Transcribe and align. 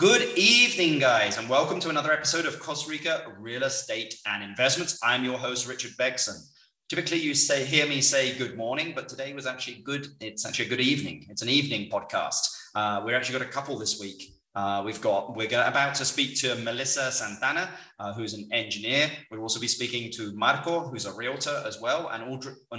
Good 0.00 0.38
evening, 0.38 0.98
guys, 0.98 1.36
and 1.36 1.46
welcome 1.46 1.78
to 1.80 1.90
another 1.90 2.10
episode 2.10 2.46
of 2.46 2.58
Costa 2.58 2.88
Rica 2.88 3.22
Real 3.38 3.64
Estate 3.64 4.14
and 4.24 4.42
Investments. 4.42 4.98
I'm 5.04 5.24
your 5.24 5.36
host, 5.36 5.68
Richard 5.68 5.90
Begson. 5.98 6.40
Typically, 6.88 7.18
you 7.18 7.34
say 7.34 7.66
hear 7.66 7.86
me 7.86 8.00
say 8.00 8.34
good 8.38 8.56
morning, 8.56 8.94
but 8.94 9.10
today 9.10 9.34
was 9.34 9.44
actually 9.44 9.82
good. 9.84 10.06
It's 10.22 10.46
actually 10.46 10.64
a 10.64 10.68
good 10.70 10.80
evening. 10.80 11.26
It's 11.28 11.42
an 11.42 11.50
evening 11.50 11.90
podcast. 11.90 12.48
Uh, 12.74 13.02
we 13.04 13.12
actually 13.12 13.40
got 13.40 13.46
a 13.46 13.50
couple 13.50 13.78
this 13.78 14.00
week. 14.00 14.32
Uh, 14.54 14.82
we've 14.86 15.02
got 15.02 15.36
we're 15.36 15.48
about 15.48 15.94
to 15.96 16.06
speak 16.06 16.34
to 16.40 16.54
Melissa 16.56 17.12
Santana, 17.12 17.68
uh, 18.00 18.14
who's 18.14 18.32
an 18.32 18.48
engineer. 18.50 19.10
We'll 19.30 19.42
also 19.42 19.60
be 19.60 19.68
speaking 19.68 20.10
to 20.12 20.32
Marco, 20.32 20.88
who's 20.88 21.04
a 21.04 21.12
realtor 21.12 21.62
as 21.66 21.80
well, 21.80 22.08
and, 22.08 22.22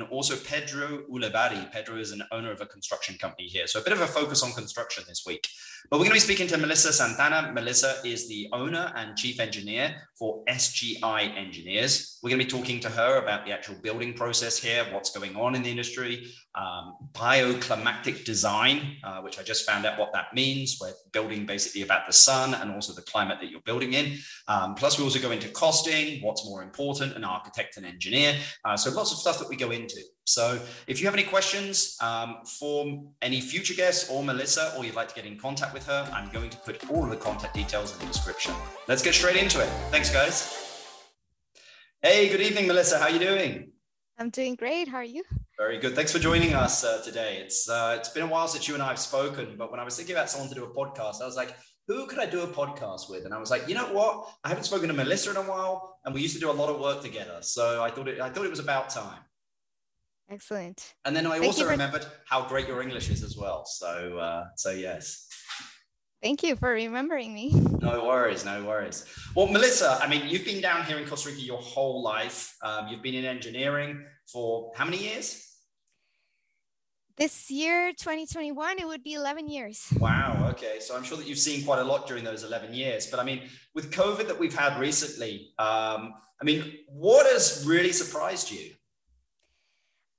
also 0.10 0.36
Pedro 0.36 1.04
Ulebari. 1.12 1.72
Pedro 1.72 1.98
is 1.98 2.12
an 2.12 2.24
owner 2.32 2.52
of 2.52 2.60
a 2.60 2.66
construction 2.66 3.16
company 3.18 3.48
here, 3.48 3.68
so 3.68 3.80
a 3.80 3.84
bit 3.84 3.94
of 3.94 4.02
a 4.02 4.08
focus 4.08 4.42
on 4.42 4.52
construction 4.54 5.04
this 5.08 5.24
week. 5.26 5.48
But 5.90 5.98
we're 5.98 6.06
going 6.06 6.20
to 6.20 6.26
be 6.26 6.34
speaking 6.34 6.48
to 6.48 6.58
Melissa 6.58 6.94
Santana. 6.94 7.52
Melissa 7.54 7.96
is 8.04 8.28
the 8.28 8.48
owner 8.52 8.92
and 8.96 9.18
chief 9.18 9.40
engineer 9.40 9.96
for 10.18 10.44
SGI 10.46 11.36
Engineers. 11.36 12.20
We're 12.22 12.30
going 12.30 12.40
to 12.40 12.46
be 12.46 12.52
talking 12.52 12.80
to 12.82 12.90
her 12.90 13.18
about 13.18 13.46
the 13.46 13.52
actual 13.52 13.76
building 13.82 14.14
process 14.14 14.58
here, 14.58 14.86
what's 14.92 15.12
going 15.12 15.36
on 15.36 15.56
in 15.56 15.64
the 15.64 15.70
industry, 15.70 16.32
um, 16.56 16.96
bioclimatic 17.14 18.26
design, 18.26 18.98
uh, 19.04 19.22
which 19.22 19.40
I 19.40 19.44
just 19.44 19.68
found 19.68 19.86
out 19.86 19.98
what 19.98 20.14
that 20.14 20.34
means. 20.34 20.78
We're 20.80 20.94
building 21.12 21.46
basically 21.46 21.82
about 21.82 22.06
the 22.08 22.14
sun 22.14 22.54
and 22.54 22.72
also 22.72 22.94
the 22.94 23.02
climate 23.02 23.40
that 23.42 23.50
you're 23.50 23.62
building 23.62 23.94
in. 23.94 24.18
Um, 24.48 24.76
plus, 24.76 24.98
we 24.98 25.04
also 25.12 25.28
go 25.28 25.32
into 25.32 25.50
costing, 25.50 26.22
what's 26.22 26.46
more 26.46 26.64
important, 26.64 27.18
an 27.18 27.26
architect 27.26 27.76
and 27.76 27.86
engineer. 27.86 28.34
Uh, 28.64 28.78
so 28.78 28.90
lots 28.92 29.12
of 29.12 29.18
stuff 29.18 29.40
that 29.40 29.50
we 29.50 29.58
go 29.58 29.72
into. 29.72 30.00
So 30.24 30.58
if 30.88 31.02
you 31.02 31.06
have 31.06 31.14
any 31.14 31.24
questions 31.24 31.98
um, 32.02 32.38
for 32.60 33.04
any 33.22 33.42
future 33.42 33.74
guests 33.74 34.10
or 34.10 34.24
Melissa, 34.24 34.74
or 34.78 34.86
you'd 34.86 34.96
like 34.96 35.10
to 35.10 35.16
get 35.16 35.26
in 35.26 35.38
contact 35.38 35.74
with 35.74 35.86
her, 35.88 36.10
I'm 36.14 36.30
going 36.32 36.50
to 36.50 36.58
put 36.60 36.90
all 36.90 37.04
of 37.04 37.10
the 37.10 37.18
contact 37.18 37.54
details 37.54 37.92
in 37.94 38.00
the 38.00 38.06
description. 38.06 38.54
Let's 38.88 39.02
get 39.02 39.14
straight 39.14 39.36
into 39.36 39.60
it. 39.60 39.68
Thanks, 39.90 40.10
guys. 40.10 40.58
Hey, 42.02 42.30
good 42.30 42.42
evening, 42.42 42.68
Melissa. 42.68 42.98
How 42.98 43.06
are 43.06 43.12
you 43.12 43.20
doing? 43.20 43.72
I'm 44.18 44.30
doing 44.30 44.56
great. 44.56 44.88
How 44.88 44.98
are 44.98 45.04
you? 45.04 45.24
Very 45.58 45.78
good. 45.78 45.94
Thanks 45.94 46.14
for 46.14 46.20
joining 46.20 46.54
us 46.54 46.86
uh, 46.86 47.02
today. 47.04 47.42
It's 47.44 47.70
uh, 47.70 47.98
it's 48.00 48.10
been 48.10 48.24
a 48.24 48.28
while 48.28 48.48
since 48.48 48.68
you 48.68 48.76
and 48.76 48.82
I 48.82 48.88
have 48.88 49.00
spoken, 49.00 49.56
but 49.58 49.72
when 49.72 49.80
I 49.80 49.84
was 49.84 49.98
thinking 49.98 50.16
about 50.16 50.30
someone 50.30 50.48
to 50.50 50.56
do 50.56 50.64
a 50.64 50.74
podcast, 50.74 51.22
I 51.22 51.26
was 51.26 51.36
like, 51.36 51.56
who 51.92 52.06
could 52.06 52.20
I 52.20 52.26
do 52.26 52.42
a 52.42 52.48
podcast 52.48 53.10
with? 53.10 53.26
And 53.26 53.34
I 53.34 53.38
was 53.38 53.52
like, 53.52 53.68
you 53.68 53.76
know 53.76 53.92
what? 53.94 54.28
I 54.44 54.50
haven't 54.50 54.64
spoken 54.64 54.88
to 54.88 54.94
Melissa 54.94 55.32
in 55.32 55.38
a 55.38 55.42
while, 55.42 55.98
and 56.06 56.14
we 56.14 56.22
used 56.22 56.34
to 56.36 56.40
do 56.40 56.50
a 56.50 56.54
lot 56.54 56.70
of 56.70 56.80
work 56.80 57.02
together. 57.02 57.40
So 57.42 57.84
I 57.84 57.90
thought 57.90 58.08
it 58.08 58.20
I 58.22 58.30
thought 58.30 58.46
it 58.46 58.50
was 58.50 58.60
about 58.60 58.90
time. 58.90 59.20
Excellent. 60.30 60.94
And 61.04 61.14
then 61.14 61.28
I 61.28 61.32
Thank 61.32 61.46
also 61.46 61.68
remembered 61.68 62.06
how 62.26 62.48
great 62.48 62.68
your 62.68 62.82
English 62.82 63.10
is 63.10 63.22
as 63.22 63.36
well. 63.36 63.66
So, 63.66 64.18
uh, 64.18 64.46
so 64.56 64.72
yes. 64.72 65.28
Thank 66.24 66.44
you 66.44 66.56
for 66.56 66.70
remembering 66.70 67.34
me. 67.34 67.54
No 67.82 68.06
worries, 68.06 68.46
no 68.46 68.64
worries. 68.64 69.06
Well, 69.36 69.48
Melissa, 69.48 69.98
I 70.00 70.08
mean, 70.08 70.30
you've 70.30 70.46
been 70.46 70.62
down 70.62 70.86
here 70.86 71.00
in 71.00 71.08
Costa 71.08 71.30
Rica 71.30 71.42
your 71.42 71.58
whole 71.58 72.04
life. 72.04 72.56
Um, 72.62 72.88
you've 72.88 73.02
been 73.02 73.16
in 73.16 73.26
engineering 73.26 74.06
for 74.32 74.72
how 74.76 74.86
many 74.86 75.00
years? 75.00 75.51
This 77.18 77.52
year, 77.52 77.92
2021, 77.92 78.80
it 78.80 78.88
would 78.88 79.04
be 79.04 79.14
11 79.14 79.48
years. 79.48 79.86
Wow. 79.98 80.48
Okay. 80.52 80.80
So 80.80 80.96
I'm 80.96 81.04
sure 81.04 81.18
that 81.18 81.28
you've 81.28 81.38
seen 81.38 81.66
quite 81.66 81.80
a 81.80 81.84
lot 81.84 82.08
during 82.08 82.24
those 82.24 82.44
11 82.44 82.74
years. 82.74 83.08
But 83.08 83.20
I 83.20 83.24
mean, 83.24 83.42
with 83.76 83.92
COVID 83.92 84.28
that 84.28 84.40
we've 84.40 84.56
had 84.56 84.80
recently, 84.80 85.54
um, 85.60 86.14
I 86.42 86.44
mean, 86.44 86.80
what 86.88 87.26
has 87.32 87.64
really 87.68 87.92
surprised 87.92 88.52
you? 88.52 88.72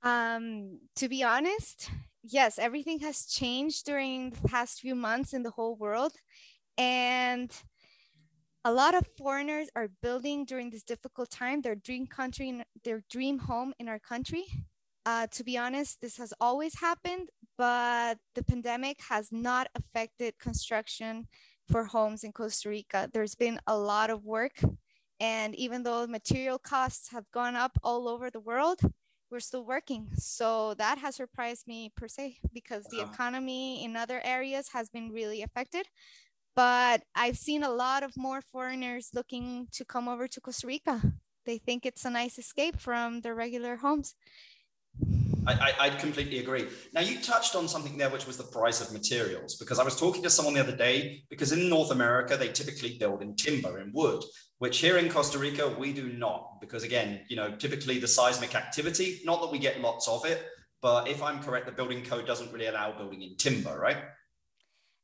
Um, 0.03 0.79
to 0.97 1.09
be 1.09 1.23
honest, 1.23 1.89
yes, 2.23 2.59
everything 2.59 2.99
has 2.99 3.25
changed 3.25 3.85
during 3.85 4.31
the 4.31 4.47
past 4.47 4.79
few 4.79 4.95
months 4.95 5.33
in 5.33 5.43
the 5.43 5.51
whole 5.51 5.75
world. 5.75 6.13
And 6.77 7.51
a 8.65 8.71
lot 8.71 8.95
of 8.95 9.05
foreigners 9.17 9.67
are 9.75 9.89
building 10.01 10.45
during 10.45 10.69
this 10.69 10.83
difficult 10.83 11.29
time 11.29 11.61
their 11.61 11.75
dream 11.75 12.07
country, 12.07 12.63
their 12.83 13.03
dream 13.09 13.39
home 13.39 13.73
in 13.79 13.89
our 13.89 13.99
country. 13.99 14.45
Uh, 15.05 15.27
to 15.31 15.43
be 15.43 15.57
honest, 15.57 15.99
this 16.01 16.17
has 16.17 16.33
always 16.39 16.79
happened, 16.79 17.29
but 17.57 18.17
the 18.35 18.43
pandemic 18.43 19.01
has 19.09 19.31
not 19.31 19.67
affected 19.75 20.39
construction 20.39 21.27
for 21.69 21.85
homes 21.85 22.23
in 22.23 22.31
Costa 22.31 22.69
Rica. 22.69 23.09
There's 23.11 23.35
been 23.35 23.59
a 23.67 23.77
lot 23.77 24.09
of 24.09 24.23
work. 24.23 24.59
And 25.19 25.55
even 25.55 25.83
though 25.83 26.07
material 26.07 26.57
costs 26.57 27.09
have 27.11 27.29
gone 27.31 27.55
up 27.55 27.77
all 27.83 28.07
over 28.07 28.29
the 28.29 28.39
world, 28.39 28.79
we're 29.29 29.39
still 29.39 29.65
working. 29.65 30.09
So 30.15 30.73
that 30.75 30.97
has 30.99 31.15
surprised 31.15 31.67
me 31.67 31.91
per 31.95 32.07
se 32.07 32.37
because 32.53 32.85
the 32.85 33.01
economy 33.01 33.83
in 33.83 33.95
other 33.95 34.21
areas 34.23 34.69
has 34.73 34.89
been 34.89 35.11
really 35.11 35.41
affected. 35.41 35.87
But 36.55 37.01
I've 37.15 37.37
seen 37.37 37.63
a 37.63 37.71
lot 37.71 38.03
of 38.03 38.15
more 38.15 38.41
foreigners 38.41 39.09
looking 39.13 39.67
to 39.71 39.83
come 39.83 40.07
over 40.07 40.27
to 40.27 40.41
Costa 40.41 40.67
Rica. 40.67 41.01
They 41.45 41.57
think 41.57 41.85
it's 41.85 42.05
a 42.05 42.09
nice 42.09 42.37
escape 42.37 42.79
from 42.79 43.21
their 43.21 43.35
regular 43.35 43.77
homes. 43.77 44.15
I, 45.45 45.73
I, 45.79 45.89
completely 45.89 46.39
agree. 46.39 46.67
Now, 46.93 47.01
you 47.01 47.19
touched 47.19 47.55
on 47.55 47.67
something 47.67 47.97
there, 47.97 48.09
which 48.09 48.25
was 48.25 48.37
the 48.37 48.43
price 48.43 48.81
of 48.81 48.93
materials, 48.93 49.55
because 49.55 49.79
I 49.79 49.83
was 49.83 49.99
talking 49.99 50.23
to 50.23 50.29
someone 50.29 50.53
the 50.53 50.61
other 50.61 50.75
day, 50.75 51.23
because 51.29 51.51
in 51.51 51.69
North 51.69 51.91
America, 51.91 52.37
they 52.37 52.49
typically 52.49 52.97
build 52.97 53.21
in 53.21 53.35
timber, 53.35 53.79
in 53.79 53.91
wood, 53.93 54.23
which 54.59 54.79
here 54.79 54.97
in 54.97 55.09
Costa 55.09 55.37
Rica, 55.37 55.75
we 55.77 55.91
do 55.93 56.13
not, 56.13 56.61
because 56.61 56.83
again, 56.83 57.21
you 57.29 57.35
know, 57.35 57.55
typically 57.55 57.99
the 57.99 58.07
seismic 58.07 58.55
activity, 58.55 59.21
not 59.25 59.41
that 59.41 59.51
we 59.51 59.59
get 59.59 59.81
lots 59.81 60.07
of 60.07 60.25
it, 60.25 60.45
but 60.81 61.07
if 61.07 61.21
I'm 61.21 61.41
correct, 61.41 61.65
the 61.65 61.71
building 61.71 62.03
code 62.03 62.25
doesn't 62.25 62.51
really 62.51 62.67
allow 62.67 62.97
building 62.97 63.21
in 63.21 63.35
timber, 63.37 63.77
right? 63.77 63.97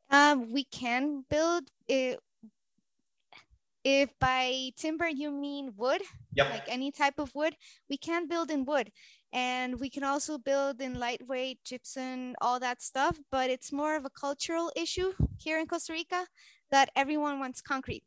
Um, 0.10 0.52
we 0.54 0.64
can 0.64 1.26
build 1.30 1.66
it. 1.88 2.20
If 3.86 4.10
by 4.20 4.72
timber 4.76 5.08
you 5.08 5.32
mean 5.32 5.72
wood, 5.78 6.02
yep. 6.34 6.50
like 6.50 6.66
any 6.68 6.92
type 6.92 7.18
of 7.18 7.34
wood, 7.34 7.56
we 7.90 7.98
can 7.98 8.28
build 8.28 8.52
in 8.52 8.66
wood 8.66 8.92
and 9.32 9.80
we 9.80 9.90
can 9.90 10.04
also 10.04 10.38
build 10.38 10.82
in 10.82 11.00
lightweight 11.00 11.60
gypsum 11.64 12.36
all 12.42 12.60
that 12.60 12.82
stuff 12.82 13.20
but 13.32 13.50
it's 13.50 13.72
more 13.72 13.96
of 13.96 14.06
a 14.06 14.10
cultural 14.10 14.72
issue 14.76 15.12
here 15.38 15.60
in 15.60 15.68
costa 15.68 15.94
rica 15.94 16.26
that 16.72 16.90
everyone 16.96 17.40
wants 17.40 17.62
concrete. 17.62 18.04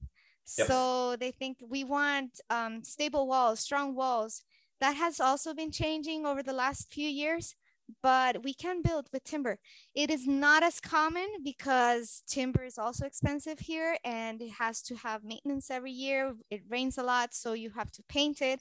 Yep. 0.59 0.66
so 0.66 1.16
they 1.16 1.31
think 1.31 1.59
we 1.66 1.84
want 1.84 2.41
um, 2.50 2.83
stable 2.83 3.28
walls 3.28 3.60
strong 3.60 3.94
walls. 3.94 4.43
That 4.81 4.97
has 4.97 5.21
also 5.21 5.55
been 5.55 5.71
changing 5.71 6.27
over 6.27 6.43
the 6.43 6.53
last 6.53 6.93
few 6.93 7.09
years 7.09 7.54
but 8.03 8.43
we 8.43 8.54
can 8.54 8.83
build 8.83 9.09
with 9.12 9.25
timber. 9.25 9.59
It 9.94 10.10
is 10.10 10.27
not 10.27 10.62
as 10.62 10.81
common 10.81 11.27
because 11.44 12.22
timber 12.27 12.65
is 12.65 12.78
also 12.78 13.06
expensive 13.06 13.59
here 13.59 13.97
and 14.04 14.41
it 14.41 14.50
has 14.53 14.83
to 14.83 14.94
have 14.97 15.25
maintenance 15.25 15.71
every 15.71 15.93
year. 15.93 16.34
It 16.50 16.62
rains 16.69 16.99
a 16.99 17.03
lot 17.03 17.34
so 17.34 17.53
you 17.53 17.71
have 17.71 17.91
to 17.93 18.03
paint 18.09 18.41
it 18.41 18.60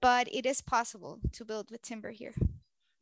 but 0.00 0.28
it 0.32 0.46
is 0.46 0.60
possible 0.60 1.20
to 1.32 1.44
build 1.44 1.70
with 1.70 1.82
timber 1.82 2.10
here. 2.10 2.34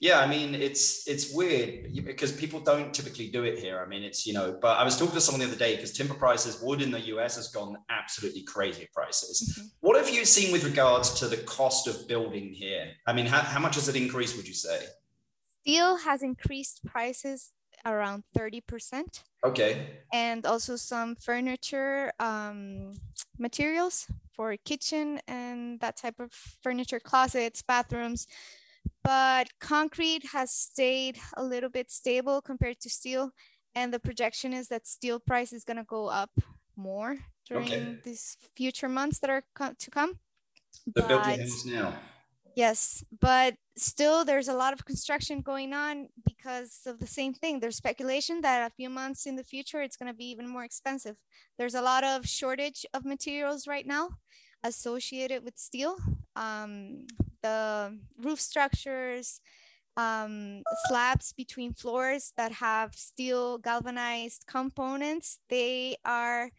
Yeah, 0.01 0.21
I 0.21 0.27
mean 0.27 0.55
it's 0.55 1.09
it's 1.09 1.33
weird 1.33 1.95
because 2.05 2.33
people 2.33 2.61
don't 2.61 2.93
typically 2.93 3.31
do 3.31 3.45
it 3.45 3.59
here. 3.59 3.81
I 3.81 3.89
mean 3.89 4.03
it's 4.03 4.27
you 4.27 4.35
know, 4.35 4.59
but 4.61 4.77
I 4.77 4.85
was 4.85 4.99
talking 4.99 5.15
to 5.15 5.21
someone 5.21 5.41
the 5.41 5.47
other 5.47 5.57
day 5.57 5.77
because 5.77 5.93
timber 5.93 6.15
prices, 6.15 6.61
wood 6.61 6.83
in 6.83 6.91
the 6.91 7.01
US 7.15 7.37
has 7.37 7.49
gone 7.49 7.77
absolutely 7.89 8.43
crazy 8.43 8.89
prices. 8.93 9.37
Mm-hmm. 9.41 9.67
What 9.81 9.97
have 9.97 10.13
you 10.15 10.25
seen 10.25 10.53
with 10.53 10.65
regards 10.65 11.15
to 11.21 11.29
the 11.29 11.39
cost 11.39 11.87
of 11.87 12.07
building 12.09 12.53
here? 12.53 12.91
I 13.07 13.13
mean, 13.13 13.27
how, 13.27 13.41
how 13.41 13.61
much 13.61 13.77
has 13.77 13.89
it 13.89 13.97
increased? 13.97 14.37
Would 14.37 14.49
you 14.49 14.55
say? 14.55 14.81
Steel 15.61 15.97
has 15.97 16.23
increased 16.23 16.85
prices 16.85 17.53
around 17.85 18.25
30%. 18.37 19.25
Okay. 19.45 20.01
And 20.13 20.47
also 20.47 20.77
some 20.77 21.17
furniture 21.17 22.13
um, 22.21 22.93
materials 23.39 24.07
for 24.33 24.57
kitchen 24.57 25.21
and 25.27 25.81
that 25.81 25.97
type 25.97 26.21
of 26.21 26.33
furniture, 26.33 27.01
closets, 27.01 27.63
bathrooms. 27.63 28.27
But 29.03 29.49
concrete 29.61 30.27
has 30.33 30.51
stayed 30.51 31.19
a 31.37 31.43
little 31.45 31.71
bit 31.71 31.91
stable 31.91 32.41
compared 32.41 32.81
to 32.81 32.91
steel. 32.91 33.33
And 33.75 33.93
the 33.93 33.99
projection 33.99 34.53
is 34.53 34.69
that 34.69 34.87
steel 34.87 35.19
price 35.19 35.53
is 35.53 35.65
going 35.65 35.79
to 35.79 35.85
go 35.85 36.07
up 36.07 36.31
more 36.77 37.19
during 37.49 37.67
okay. 37.67 37.99
these 38.05 38.37
future 38.57 38.89
months 38.89 39.19
that 39.21 39.31
are 39.31 39.43
co- 39.55 39.75
to 39.79 39.91
come. 39.91 40.19
The 40.95 41.03
building 41.03 41.41
homes 41.41 41.67
now. 41.67 41.95
Yes, 42.57 43.05
but 43.21 43.57
still 43.77 44.25
there's 44.25 44.49
a 44.49 44.55
lot 44.55 44.73
of 44.73 44.85
construction 44.85 45.41
going 45.41 45.73
on 45.73 46.09
because 46.25 46.83
of 46.87 47.01
the 47.01 47.07
same 47.07 47.35
thing. 47.35 47.59
There's 47.59 47.77
speculation 47.77 48.41
that 48.43 48.71
a 48.71 48.75
few 48.75 48.89
months 48.89 49.27
in 49.27 49.37
the 49.37 49.43
future 49.43 49.83
it's 49.83 49.97
going 49.97 50.11
to 50.11 50.17
be 50.17 50.27
even 50.27 50.49
more 50.49 50.65
expensive. 50.65 51.17
There's 51.59 51.75
a 51.75 51.83
lot 51.83 52.05
of 52.05 52.27
shortage 52.27 52.87
of 52.95 53.05
materials 53.05 53.67
right 53.67 53.87
now 53.87 54.11
associated 54.63 55.45
with 55.45 55.59
steel. 55.59 55.97
Um, 56.37 57.07
the 57.43 57.99
roof 58.19 58.41
structures, 58.41 59.41
um, 59.97 60.63
slabs 60.87 61.33
between 61.33 61.75
floors 61.75 62.33
that 62.37 62.53
have 62.53 62.95
steel 62.95 63.59
galvanized 63.59 64.45
components, 64.47 65.39
they 65.49 65.97
are 66.05 66.51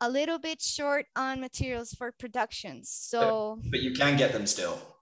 a 0.00 0.10
little 0.10 0.38
bit 0.38 0.60
short 0.60 1.06
on 1.14 1.40
materials 1.40 1.92
for 1.92 2.12
production. 2.12 2.82
So, 2.84 3.58
but, 3.62 3.70
but 3.72 3.80
you 3.80 3.92
can 3.92 4.16
get 4.16 4.32
them 4.32 4.46
still 4.46 4.95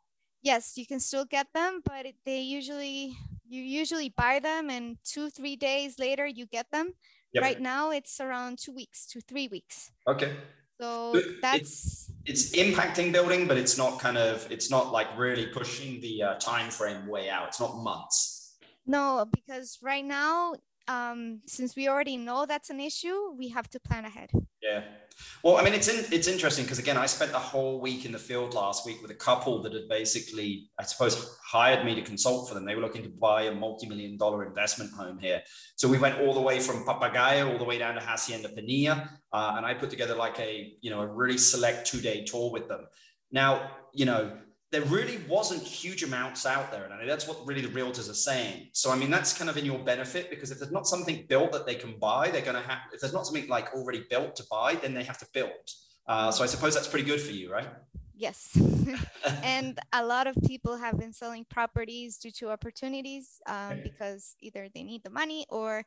yes, 0.45 0.77
you 0.77 0.87
can 0.87 1.01
still 1.01 1.25
get 1.25 1.49
them, 1.53 1.81
but 1.85 2.07
they 2.25 2.41
usually 2.41 3.17
you 3.49 3.63
usually 3.63 4.11
buy 4.11 4.39
them 4.39 4.71
and 4.71 4.97
two 5.05 5.31
three 5.31 5.57
days 5.57 5.99
later 5.99 6.27
you 6.27 6.47
get 6.47 6.71
them. 6.71 6.93
Yep. 7.33 7.43
Right 7.43 7.61
now, 7.61 7.91
it's 7.91 8.21
around 8.21 8.59
two 8.59 8.73
weeks 8.73 9.07
to 9.07 9.21
three 9.21 9.49
weeks. 9.49 9.91
Okay. 10.07 10.37
So 10.81 11.21
that's 11.43 12.11
it's, 12.27 12.53
it's, 12.53 12.57
impacting 12.57 13.13
building, 13.13 13.49
but 13.49 13.57
it's 13.57 13.77
not 13.77 13.99
kind 13.99 14.19
of 14.19 14.47
it's 14.51 14.71
not 14.71 14.93
like 14.93 15.09
really 15.19 15.47
pushing 15.47 16.01
the 16.01 16.23
uh, 16.23 16.35
time 16.35 16.71
frame 16.71 17.07
way 17.07 17.29
out. 17.29 17.49
It's 17.49 17.61
not 17.61 17.77
months. 17.79 18.57
No, 18.87 19.27
because 19.33 19.79
right 19.83 20.05
now 20.05 20.55
um, 20.89 21.41
since 21.47 21.77
we 21.77 21.89
already 21.89 22.17
know 22.17 22.47
that's 22.47 22.71
an 22.71 22.81
issue, 22.81 23.33
we 23.37 23.49
have 23.49 23.69
to 23.71 23.81
plan 23.81 24.05
ahead. 24.05 24.31
Yeah. 24.63 24.83
Well, 25.43 25.57
I 25.57 25.63
mean, 25.63 25.75
it's 25.75 25.89
in, 25.89 26.05
it's 26.13 26.27
interesting 26.27 26.65
because 26.65 26.79
again, 26.79 26.97
I 26.97 27.07
spent 27.07 27.33
the 27.33 27.39
whole 27.39 27.81
week 27.81 28.05
in 28.05 28.13
the 28.13 28.19
field 28.19 28.55
last 28.55 28.85
week 28.85 29.01
with 29.01 29.11
a 29.11 29.15
couple 29.15 29.63
that 29.63 29.73
had 29.73 29.89
basically, 29.89 30.71
I 30.79 30.83
suppose, 30.85 31.39
hired 31.45 31.85
me 31.85 31.95
to 31.95 32.03
consult 32.03 32.49
for 32.49 32.55
them. 32.55 32.65
They 32.65 32.75
were 32.75 32.81
looking 32.81 33.03
to 33.05 33.09
buy 33.09 33.43
a 33.43 33.55
multi-million 33.55 34.17
dollar 34.17 34.45
investment 34.45 34.93
home 34.93 35.19
here. 35.19 35.43
So 35.77 35.89
we 35.89 35.99
went 35.99 36.21
all 36.21 36.35
the 36.35 36.41
way 36.41 36.59
from 36.61 36.85
Papagayo 36.85 37.53
all 37.53 37.59
the 37.59 37.65
way 37.65 37.79
down 37.79 37.95
to 37.95 38.01
Hacienda 38.01 38.49
Pinilla, 38.49 39.09
uh, 39.33 39.55
and 39.57 39.65
I 39.65 39.75
put 39.75 39.91
together 39.91 40.17
like 40.17 40.39
a 40.41 40.75
you 40.81 40.91
know 40.91 41.01
a 41.01 41.07
really 41.07 41.39
select 41.39 41.87
two-day 41.87 42.25
tour 42.25 42.51
with 42.51 42.69
them. 42.69 42.87
Now, 43.31 43.71
you 43.93 44.07
know, 44.07 44.39
there 44.75 44.83
really 44.83 45.21
wasn't 45.29 45.63
huge 45.63 46.03
amounts 46.03 46.45
out 46.45 46.73
there. 46.73 46.83
And 46.83 46.93
I 46.93 46.99
mean, 46.99 47.07
that's 47.07 47.29
what 47.29 47.47
really 47.47 47.61
the 47.61 47.69
realtors 47.69 48.11
are 48.11 48.15
saying. 48.15 48.71
So, 48.73 48.91
I 48.91 48.97
mean, 48.97 49.09
that's 49.09 49.33
kind 49.33 49.49
of 49.49 49.57
in 49.57 49.65
your 49.65 49.79
benefit 49.79 50.31
because 50.31 50.51
if 50.51 50.59
there's 50.59 50.73
not 50.73 50.89
something 50.89 51.27
built 51.29 51.53
that 51.53 51.65
they 51.65 51.77
can 51.77 51.97
buy, 52.01 52.33
they're 52.33 52.43
going 52.43 52.61
to 52.61 52.69
have, 52.69 52.79
if 52.93 53.01
there's 53.01 53.13
not 53.13 53.25
something 53.25 53.47
like 53.49 53.73
already 53.73 54.05
built 54.11 54.35
to 54.35 54.45
buy, 54.51 54.75
then 54.75 54.93
they 54.93 55.05
have 55.05 55.19
to 55.19 55.27
build. 55.33 55.71
Uh, 56.09 56.33
so 56.33 56.43
I 56.43 56.49
suppose 56.49 56.75
that's 56.75 56.89
pretty 56.89 57.07
good 57.07 57.21
for 57.21 57.31
you, 57.31 57.53
right? 57.53 57.69
Yes. 58.17 58.59
and 59.45 59.79
a 59.93 60.05
lot 60.05 60.27
of 60.27 60.37
people 60.45 60.77
have 60.77 60.99
been 60.99 61.13
selling 61.13 61.45
properties 61.49 62.19
due 62.19 62.33
to 62.33 62.51
opportunities 62.51 63.41
um, 63.47 63.79
because 63.81 64.35
either 64.41 64.67
they 64.75 64.83
need 64.83 65.05
the 65.05 65.11
money 65.11 65.47
or 65.51 65.85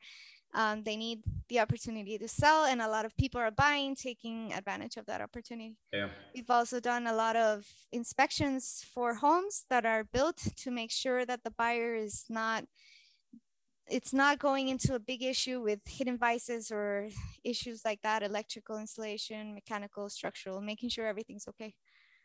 um, 0.54 0.84
they 0.84 0.96
need 0.96 1.22
the 1.50 1.60
opportunity 1.60 2.18
to 2.18 2.28
sell, 2.28 2.66
and 2.66 2.82
a 2.82 2.88
lot 2.88 3.06
of 3.06 3.16
people 3.18 3.40
are 3.40 3.52
buying, 3.52 3.96
taking 3.96 4.54
advantage 4.54 4.98
of 4.98 5.06
that 5.06 5.22
opportunity. 5.22 5.76
Yeah. 5.94 6.10
We've 6.34 6.50
also 6.50 6.80
done 6.80 7.08
a 7.08 7.14
lot 7.14 7.36
of 7.36 7.66
inspections 7.92 8.86
for 8.94 9.16
homes 9.16 9.66
that 9.70 9.86
are 9.86 10.04
built 10.04 10.38
to 10.58 10.72
make 10.72 10.92
sure 10.92 11.26
that 11.26 11.44
the 11.44 11.52
buyer 11.52 11.96
is 11.96 12.26
not 12.30 12.66
it's 13.90 14.14
not 14.14 14.38
going 14.38 14.68
into 14.68 14.96
a 14.96 15.00
big 15.00 15.24
issue 15.24 15.62
with 15.62 15.80
hidden 15.88 16.18
vices 16.18 16.72
or 16.72 17.08
issues 17.46 17.86
like 17.86 18.02
that 18.02 18.22
electrical 18.22 18.78
installation 18.78 19.54
mechanical 19.54 20.10
structural 20.10 20.60
making 20.60 20.90
sure 20.90 21.08
everything's 21.08 21.48
okay 21.48 21.74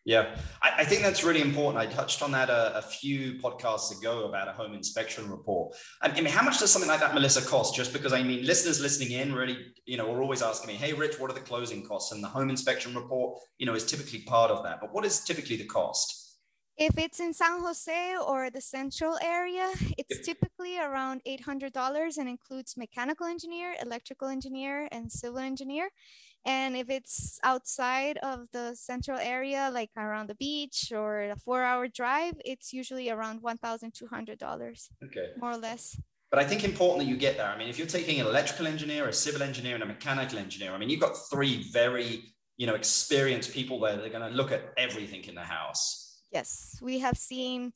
yeah, 0.05 0.35
I, 0.61 0.73
I, 0.79 0.85
think 0.85 1.03
that's 1.03 1.23
really 1.23 1.41
important. 1.41 1.79
I 1.79 1.87
touched 1.87 2.23
on 2.23 2.33
that 2.33 2.51
a, 2.51 2.79
a, 2.79 2.83
few 2.83 3.35
podcasts 3.35 3.97
ago 3.97 4.25
about 4.25 4.49
a 4.49 4.53
home 4.53 4.75
inspection 4.75 5.31
report. 5.31 5.77
I 6.01 6.09
mean, 6.21 6.27
how 6.27 6.43
much 6.43 6.59
does 6.59 6.73
something 6.73 6.91
like 6.91 6.99
that, 7.01 7.15
Melissa, 7.15 7.41
cost? 7.47 7.77
Just 7.77 7.93
because 7.93 8.13
I 8.13 8.23
mean, 8.23 8.45
listeners 8.45 8.81
listening 8.81 9.13
in 9.13 9.33
really, 9.33 9.59
you 9.87 9.97
know, 9.97 10.13
are 10.13 10.21
always 10.21 10.43
asking 10.43 10.69
me, 10.69 10.75
"Hey, 10.75 10.93
Rich, 10.93 11.21
what 11.21 11.31
are 11.31 11.35
the 11.35 11.41
closing 11.41 11.87
costs?" 11.87 12.11
And 12.11 12.23
the 12.23 12.29
home 12.29 12.51
inspection 12.51 12.97
report, 12.97 13.39
you 13.59 13.67
know, 13.67 13.75
is 13.75 13.85
typically 13.85 14.23
part 14.23 14.51
of 14.51 14.65
that. 14.65 14.81
But 14.81 14.93
what 14.93 15.05
is 15.05 15.21
typically 15.21 15.57
the 15.57 15.67
cost? 15.67 16.23
If 16.79 16.97
it's 16.97 17.21
in 17.21 17.35
San 17.35 17.61
Jose 17.61 18.17
or 18.17 18.51
the 18.51 18.61
central 18.61 19.19
area, 19.23 19.71
it's 19.99 20.25
typically 20.27 20.79
around 20.79 21.21
$800 21.29 22.17
and 22.17 22.29
includes 22.29 22.77
mechanical 22.79 23.27
engineer, 23.27 23.77
electrical 23.81 24.29
engineer, 24.29 24.89
and 24.91 25.13
civil 25.13 25.39
engineer. 25.39 25.91
And 26.44 26.77
if 26.77 26.91
it's 26.91 27.39
outside 27.44 28.19
of 28.19 28.49
the 28.53 28.75
central 28.75 29.19
area, 29.19 29.71
like 29.73 29.91
around 29.97 30.29
the 30.29 30.35
beach 30.35 30.93
or 30.94 31.31
a 31.31 31.37
four 31.37 31.62
hour 31.62 31.87
drive, 31.87 32.35
it's 32.44 32.73
usually 32.73 33.11
around 33.11 33.43
$1,200. 33.43 34.89
Okay. 35.05 35.29
More 35.41 35.53
or 35.53 35.56
less. 35.56 36.00
But 36.31 36.41
I 36.41 36.44
think 36.44 36.65
important 36.65 37.00
that 37.00 37.11
you 37.11 37.17
get 37.17 37.37
there. 37.37 37.47
I 37.47 37.59
mean, 37.59 37.69
if 37.69 37.79
you're 37.79 37.87
taking 37.87 38.19
an 38.19 38.27
electrical 38.27 38.67
engineer, 38.67 39.06
a 39.06 39.12
civil 39.12 39.43
engineer, 39.43 39.75
and 39.75 39.83
a 39.85 39.87
mechanical 39.87 40.39
engineer, 40.39 40.73
I 40.73 40.79
mean, 40.79 40.89
you've 40.89 41.00
got 41.00 41.15
three 41.31 41.62
very, 41.71 42.25
you 42.56 42.67
know, 42.67 42.75
experienced 42.75 43.53
people 43.53 43.79
there. 43.79 43.97
They're 43.97 44.09
going 44.09 44.29
to 44.29 44.35
look 44.35 44.50
at 44.50 44.73
everything 44.77 45.25
in 45.25 45.35
the 45.35 45.43
house. 45.43 46.23
Yes, 46.33 46.79
we 46.81 47.00
have 47.00 47.19
seen 47.19 47.73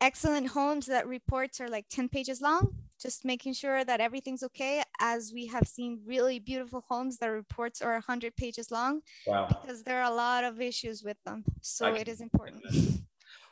excellent 0.00 0.48
homes 0.48 0.86
that 0.86 1.06
reports 1.06 1.60
are 1.60 1.68
like 1.68 1.84
10 1.90 2.08
pages 2.08 2.40
long 2.40 2.74
just 3.02 3.24
making 3.24 3.52
sure 3.52 3.84
that 3.84 4.00
everything's 4.00 4.42
okay 4.42 4.82
as 5.00 5.32
we 5.34 5.46
have 5.46 5.66
seen 5.66 6.00
really 6.06 6.38
beautiful 6.38 6.84
homes 6.88 7.18
that 7.18 7.26
reports 7.26 7.82
are 7.82 7.94
100 7.94 8.36
pages 8.36 8.70
long 8.70 9.00
wow. 9.26 9.46
because 9.48 9.82
there 9.82 9.98
are 10.00 10.10
a 10.10 10.14
lot 10.14 10.44
of 10.44 10.60
issues 10.60 11.02
with 11.02 11.16
them. 11.24 11.44
So 11.60 11.86
I 11.86 11.98
it 11.98 12.08
is 12.08 12.20
important. 12.20 12.62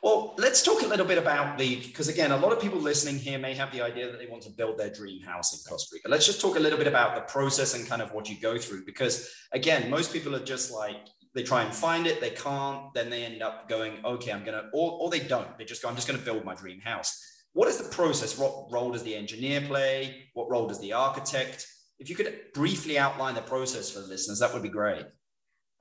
well 0.03 0.33
let's 0.37 0.63
talk 0.63 0.81
a 0.81 0.87
little 0.87 1.05
bit 1.05 1.17
about 1.17 1.57
the 1.57 1.75
because 1.75 2.07
again 2.07 2.31
a 2.31 2.37
lot 2.37 2.51
of 2.51 2.59
people 2.59 2.79
listening 2.79 3.17
here 3.17 3.37
may 3.37 3.53
have 3.53 3.71
the 3.71 3.81
idea 3.81 4.09
that 4.11 4.17
they 4.17 4.27
want 4.27 4.41
to 4.43 4.49
build 4.49 4.77
their 4.77 4.89
dream 4.89 5.21
house 5.21 5.53
in 5.53 5.59
costa 5.69 5.89
rica. 5.93 6.07
Let's 6.09 6.25
just 6.25 6.41
talk 6.41 6.55
a 6.55 6.59
little 6.59 6.77
bit 6.77 6.87
about 6.87 7.15
the 7.15 7.21
process 7.21 7.75
and 7.75 7.87
kind 7.87 8.01
of 8.01 8.13
what 8.13 8.29
you 8.29 8.37
go 8.39 8.57
through 8.57 8.85
because 8.85 9.29
again 9.51 9.89
most 9.89 10.13
people 10.13 10.35
are 10.35 10.43
just 10.43 10.71
like 10.71 11.07
they 11.33 11.43
try 11.43 11.63
and 11.63 11.73
find 11.73 12.07
it 12.07 12.19
they 12.19 12.31
can't 12.31 12.93
then 12.93 13.09
they 13.09 13.23
end 13.23 13.41
up 13.41 13.69
going 13.69 13.93
okay 14.03 14.31
i'm 14.31 14.43
gonna 14.43 14.69
or, 14.73 14.91
or 14.99 15.09
they 15.09 15.19
don't. 15.19 15.57
They 15.57 15.65
just 15.65 15.81
go 15.81 15.89
i'm 15.89 15.95
just 15.95 16.07
gonna 16.07 16.19
build 16.19 16.45
my 16.45 16.55
dream 16.55 16.79
house 16.81 17.11
what 17.53 17.67
is 17.67 17.77
the 17.77 17.89
process? 17.89 18.37
What 18.37 18.71
role 18.71 18.91
does 18.91 19.03
the 19.03 19.15
engineer 19.15 19.61
play? 19.61 20.29
What 20.33 20.49
role 20.49 20.67
does 20.67 20.79
the 20.79 20.93
architect? 20.93 21.67
If 21.99 22.09
you 22.09 22.15
could 22.15 22.33
briefly 22.53 22.97
outline 22.97 23.35
the 23.35 23.41
process 23.41 23.91
for 23.91 23.99
the 23.99 24.07
listeners, 24.07 24.39
that 24.39 24.53
would 24.53 24.63
be 24.63 24.69
great. 24.69 25.05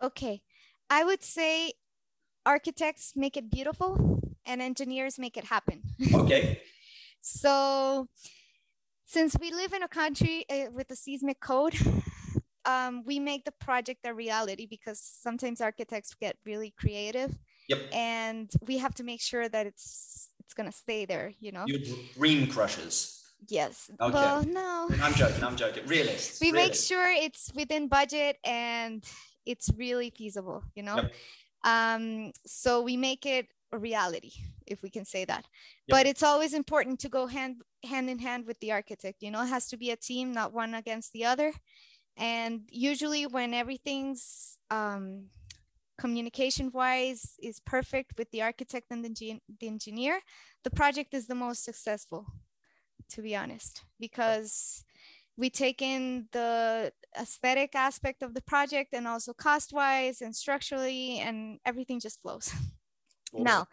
Okay. 0.02 0.42
I 0.88 1.04
would 1.04 1.22
say 1.22 1.72
architects 2.44 3.12
make 3.14 3.36
it 3.36 3.50
beautiful 3.50 4.20
and 4.44 4.60
engineers 4.60 5.18
make 5.18 5.36
it 5.36 5.44
happen. 5.44 5.82
Okay. 6.14 6.60
so, 7.20 8.08
since 9.04 9.36
we 9.40 9.52
live 9.52 9.72
in 9.72 9.82
a 9.82 9.88
country 9.88 10.44
uh, 10.48 10.70
with 10.72 10.90
a 10.90 10.96
seismic 10.96 11.40
code, 11.40 11.76
um, 12.64 13.04
we 13.04 13.18
make 13.18 13.44
the 13.44 13.52
project 13.52 14.00
a 14.04 14.14
reality 14.14 14.66
because 14.66 15.00
sometimes 15.00 15.60
architects 15.60 16.14
get 16.14 16.36
really 16.44 16.72
creative. 16.78 17.36
Yep. 17.68 17.78
And 17.92 18.50
we 18.66 18.78
have 18.78 18.94
to 18.94 19.04
make 19.04 19.20
sure 19.20 19.48
that 19.48 19.66
it's 19.66 20.29
it's 20.50 20.54
gonna 20.56 20.72
stay 20.72 21.04
there, 21.04 21.32
you 21.38 21.52
know. 21.52 21.62
Your 21.68 21.78
dream 22.16 22.48
crushes. 22.48 23.22
Yes. 23.48 23.88
Okay. 24.00 24.12
Well, 24.12 24.42
no. 24.42 24.88
I'm 25.00 25.14
joking. 25.14 25.44
I'm 25.44 25.54
joking. 25.54 25.86
Realists. 25.86 26.40
We 26.40 26.50
make 26.50 26.74
sure 26.74 27.08
it's 27.08 27.52
within 27.54 27.86
budget 27.86 28.36
and 28.44 29.04
it's 29.46 29.70
really 29.76 30.10
feasible, 30.10 30.64
you 30.74 30.82
know. 30.82 30.96
Yep. 30.96 31.12
Um, 31.62 32.32
so 32.44 32.82
we 32.82 32.96
make 32.96 33.26
it 33.26 33.46
a 33.70 33.78
reality, 33.78 34.32
if 34.66 34.82
we 34.82 34.90
can 34.90 35.04
say 35.04 35.24
that. 35.24 35.46
Yep. 35.86 35.96
But 35.96 36.06
it's 36.06 36.24
always 36.24 36.52
important 36.52 36.98
to 37.00 37.08
go 37.08 37.28
hand 37.28 37.62
hand 37.84 38.10
in 38.10 38.18
hand 38.18 38.44
with 38.44 38.58
the 38.58 38.72
architect. 38.72 39.22
You 39.22 39.30
know, 39.30 39.42
it 39.44 39.48
has 39.50 39.68
to 39.68 39.76
be 39.76 39.92
a 39.92 39.96
team, 39.96 40.32
not 40.32 40.52
one 40.52 40.74
against 40.74 41.12
the 41.12 41.26
other. 41.26 41.52
And 42.16 42.62
usually, 42.72 43.28
when 43.28 43.54
everything's 43.54 44.58
um, 44.68 45.26
communication 46.00 46.70
wise 46.72 47.36
is 47.42 47.60
perfect 47.60 48.10
with 48.16 48.30
the 48.30 48.42
architect 48.42 48.86
and 48.90 49.04
the, 49.04 49.40
the 49.60 49.66
engineer, 49.66 50.20
the 50.64 50.70
project 50.70 51.12
is 51.12 51.26
the 51.26 51.34
most 51.34 51.62
successful, 51.62 52.26
to 53.10 53.20
be 53.20 53.36
honest, 53.36 53.84
because 53.98 54.84
we 55.36 55.50
take 55.50 55.82
in 55.82 56.26
the 56.32 56.90
aesthetic 57.20 57.74
aspect 57.74 58.22
of 58.22 58.32
the 58.34 58.42
project 58.42 58.94
and 58.94 59.06
also 59.06 59.32
cost 59.34 59.72
wise 59.72 60.22
and 60.22 60.34
structurally, 60.34 61.18
and 61.18 61.58
everything 61.66 62.00
just 62.00 62.20
flows. 62.22 62.48
Awesome. 63.32 63.44
Now, 63.44 63.66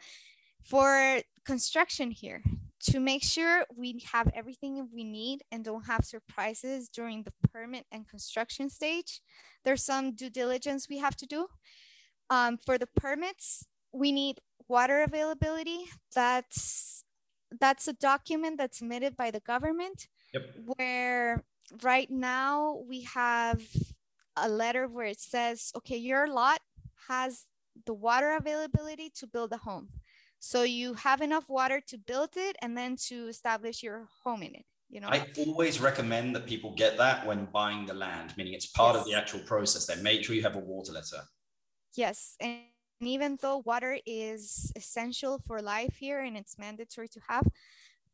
for 0.63 1.21
construction 1.45 2.11
here, 2.11 2.41
to 2.89 2.99
make 2.99 3.23
sure 3.23 3.65
we 3.75 4.01
have 4.13 4.29
everything 4.35 4.87
we 4.93 5.03
need 5.03 5.43
and 5.51 5.63
don't 5.63 5.85
have 5.85 6.03
surprises 6.05 6.89
during 6.89 7.23
the 7.23 7.33
permit 7.51 7.85
and 7.91 8.07
construction 8.07 8.69
stage, 8.69 9.21
there's 9.63 9.83
some 9.83 10.11
due 10.13 10.29
diligence 10.29 10.87
we 10.89 10.99
have 10.99 11.15
to 11.15 11.25
do. 11.25 11.47
Um, 12.29 12.57
for 12.57 12.77
the 12.77 12.87
permits, 12.87 13.65
we 13.93 14.11
need 14.11 14.39
water 14.67 15.03
availability. 15.03 15.85
That's 16.13 17.03
that's 17.59 17.87
a 17.87 17.93
document 17.93 18.57
that's 18.57 18.79
submitted 18.79 19.15
by 19.15 19.31
the 19.31 19.39
government. 19.39 20.07
Yep. 20.33 20.55
Where 20.75 21.45
right 21.81 22.09
now 22.09 22.83
we 22.87 23.03
have 23.03 23.61
a 24.35 24.49
letter 24.49 24.87
where 24.87 25.05
it 25.05 25.19
says, 25.19 25.71
okay, 25.75 25.97
your 25.97 26.27
lot 26.27 26.59
has 27.07 27.45
the 27.85 27.93
water 27.93 28.35
availability 28.35 29.11
to 29.15 29.27
build 29.27 29.51
a 29.53 29.57
home. 29.57 29.89
So 30.39 30.63
you 30.63 30.93
have 30.95 31.21
enough 31.21 31.45
water 31.47 31.81
to 31.87 31.97
build 31.97 32.29
it 32.35 32.55
and 32.61 32.77
then 32.77 32.95
to 33.07 33.27
establish 33.27 33.81
your 33.81 34.07
home 34.23 34.43
in 34.43 34.53
it. 34.55 34.65
You 34.89 35.01
know, 35.01 35.09
I 35.09 35.27
always 35.39 35.81
recommend 35.81 36.35
that 36.35 36.45
people 36.45 36.73
get 36.75 36.97
that 36.97 37.25
when 37.25 37.45
buying 37.51 37.85
the 37.85 37.93
land, 37.93 38.33
meaning 38.37 38.53
it's 38.53 38.67
part 38.67 38.95
yes. 38.95 39.01
of 39.01 39.11
the 39.11 39.17
actual 39.17 39.39
process. 39.41 39.85
Then 39.85 40.01
make 40.01 40.23
sure 40.23 40.35
you 40.35 40.43
have 40.43 40.55
a 40.55 40.59
water 40.59 40.93
letter. 40.93 41.21
Yes. 41.97 42.37
And 42.39 42.59
even 43.01 43.37
though 43.41 43.63
water 43.65 43.97
is 44.05 44.71
essential 44.75 45.39
for 45.45 45.61
life 45.61 45.97
here 45.99 46.21
and 46.21 46.37
it's 46.37 46.57
mandatory 46.57 47.09
to 47.09 47.19
have, 47.27 47.45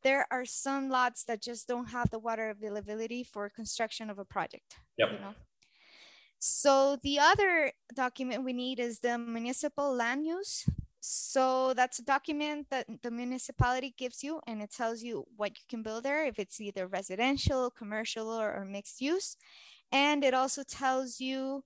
there 0.02 0.26
are 0.32 0.46
some 0.46 0.90
lots 0.90 1.24
that 1.26 1.42
just 1.42 1.68
don't 1.68 1.90
have 1.90 2.10
the 2.10 2.20
water 2.20 2.50
availability 2.50 3.24
for 3.24 3.50
construction 3.50 4.10
of 4.10 4.18
a 4.20 4.26
project. 4.26 4.78
Yep. 4.98 5.10
You 5.12 5.20
know? 5.20 5.34
So 6.40 6.98
the 7.04 7.20
other 7.20 7.72
document 7.94 8.44
we 8.44 8.54
need 8.54 8.80
is 8.80 9.00
the 9.00 9.18
municipal 9.18 9.94
land 9.94 10.26
use. 10.26 10.66
So 11.00 11.74
that's 11.74 12.00
a 12.00 12.04
document 12.04 12.68
that 12.70 12.88
the 13.02 13.12
municipality 13.12 13.94
gives 13.98 14.24
you, 14.24 14.40
and 14.48 14.62
it 14.62 14.72
tells 14.72 15.02
you 15.02 15.26
what 15.36 15.52
you 15.52 15.64
can 15.70 15.84
build 15.84 16.04
there, 16.04 16.26
if 16.26 16.40
it's 16.40 16.62
either 16.62 16.88
residential, 16.88 17.70
commercial, 17.70 18.30
or, 18.30 18.54
or 18.54 18.66
mixed 18.66 19.02
use. 19.02 19.36
And 19.92 20.24
it 20.24 20.34
also 20.34 20.64
tells 20.64 21.20
you 21.20 21.64